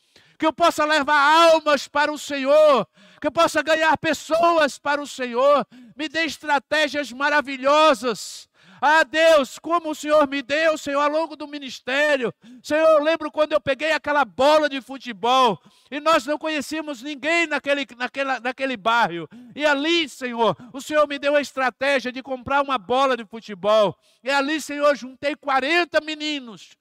[0.42, 2.84] que eu possa levar almas para o Senhor,
[3.20, 5.64] que eu possa ganhar pessoas para o Senhor.
[5.96, 8.48] Me dê estratégias maravilhosas.
[8.80, 12.34] Ah, Deus, como o Senhor me deu, Senhor, ao longo do ministério.
[12.60, 17.46] Senhor, eu lembro quando eu peguei aquela bola de futebol e nós não conhecíamos ninguém
[17.46, 19.28] naquele, naquela, naquele bairro.
[19.54, 23.96] E ali, Senhor, o Senhor me deu a estratégia de comprar uma bola de futebol.
[24.24, 26.76] E ali, Senhor, juntei 40 meninos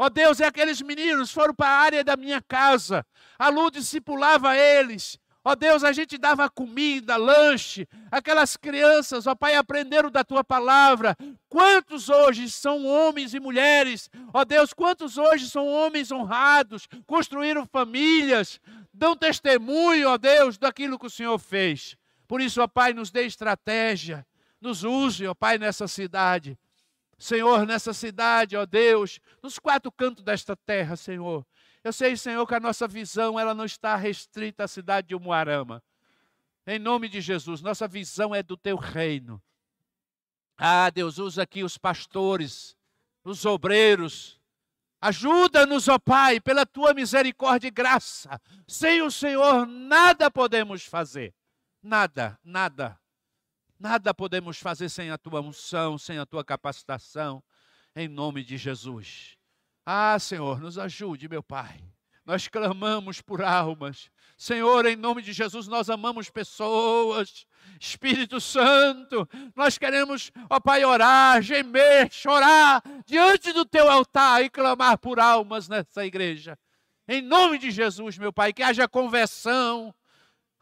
[0.00, 3.04] Ó oh Deus, e aqueles meninos foram para a área da minha casa.
[3.38, 5.18] A Lu discipulava eles.
[5.44, 7.86] Ó oh Deus, a gente dava comida, lanche.
[8.10, 11.14] Aquelas crianças, ó oh Pai, aprenderam da tua palavra.
[11.50, 14.08] Quantos hoje são homens e mulheres?
[14.32, 18.58] Ó Deus, quantos hoje são homens honrados, construíram famílias,
[18.94, 21.94] dão testemunho, ó Deus, daquilo que o Senhor fez.
[22.26, 24.26] Por isso, ó Pai, nos dê estratégia.
[24.62, 26.58] Nos use, ó Pai, nessa cidade.
[27.20, 31.46] Senhor, nessa cidade, ó Deus, nos quatro cantos desta terra, Senhor.
[31.84, 35.82] Eu sei, Senhor, que a nossa visão ela não está restrita à cidade de Umuarama.
[36.66, 39.40] Em nome de Jesus, nossa visão é do teu reino.
[40.56, 42.74] Ah, Deus, usa aqui os pastores,
[43.22, 44.40] os obreiros.
[44.98, 48.40] Ajuda-nos, ó Pai, pela tua misericórdia e graça.
[48.66, 51.34] Sem o Senhor nada podemos fazer.
[51.82, 52.99] Nada, nada,
[53.80, 57.42] nada podemos fazer sem a tua unção, sem a tua capacitação,
[57.96, 59.38] em nome de Jesus.
[59.84, 61.82] Ah, Senhor, nos ajude, meu Pai.
[62.24, 64.10] Nós clamamos por almas.
[64.36, 67.46] Senhor, em nome de Jesus, nós amamos pessoas.
[67.80, 74.98] Espírito Santo, nós queremos, ó Pai, orar, gemer, chorar diante do teu altar e clamar
[74.98, 76.58] por almas nessa igreja.
[77.08, 79.92] Em nome de Jesus, meu Pai, que haja conversão,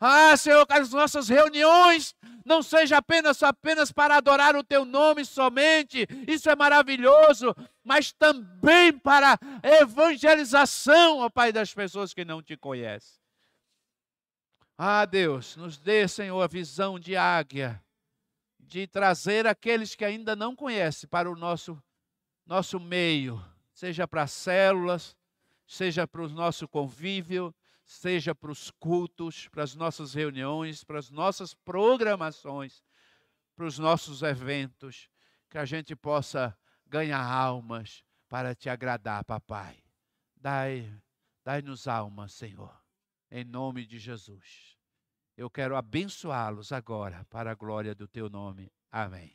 [0.00, 5.24] ah, Senhor, que as nossas reuniões não sejam apenas, apenas para adorar o Teu nome
[5.24, 12.56] somente, isso é maravilhoso, mas também para evangelização, ó Pai, das pessoas que não te
[12.56, 13.18] conhecem.
[14.76, 17.82] Ah, Deus, nos dê, Senhor, a visão de águia,
[18.60, 21.82] de trazer aqueles que ainda não conhecem para o nosso,
[22.46, 23.44] nosso meio,
[23.74, 25.16] seja para as células,
[25.66, 27.52] seja para o nosso convívio,
[27.88, 32.84] seja para os cultos, para as nossas reuniões, para as nossas programações,
[33.56, 35.08] para os nossos eventos,
[35.48, 39.82] que a gente possa ganhar almas para te agradar, papai.
[40.36, 40.94] Dai,
[41.42, 42.78] dai-nos almas, Senhor,
[43.30, 44.76] em nome de Jesus.
[45.34, 48.70] Eu quero abençoá-los agora para a glória do teu nome.
[48.90, 49.34] Amém.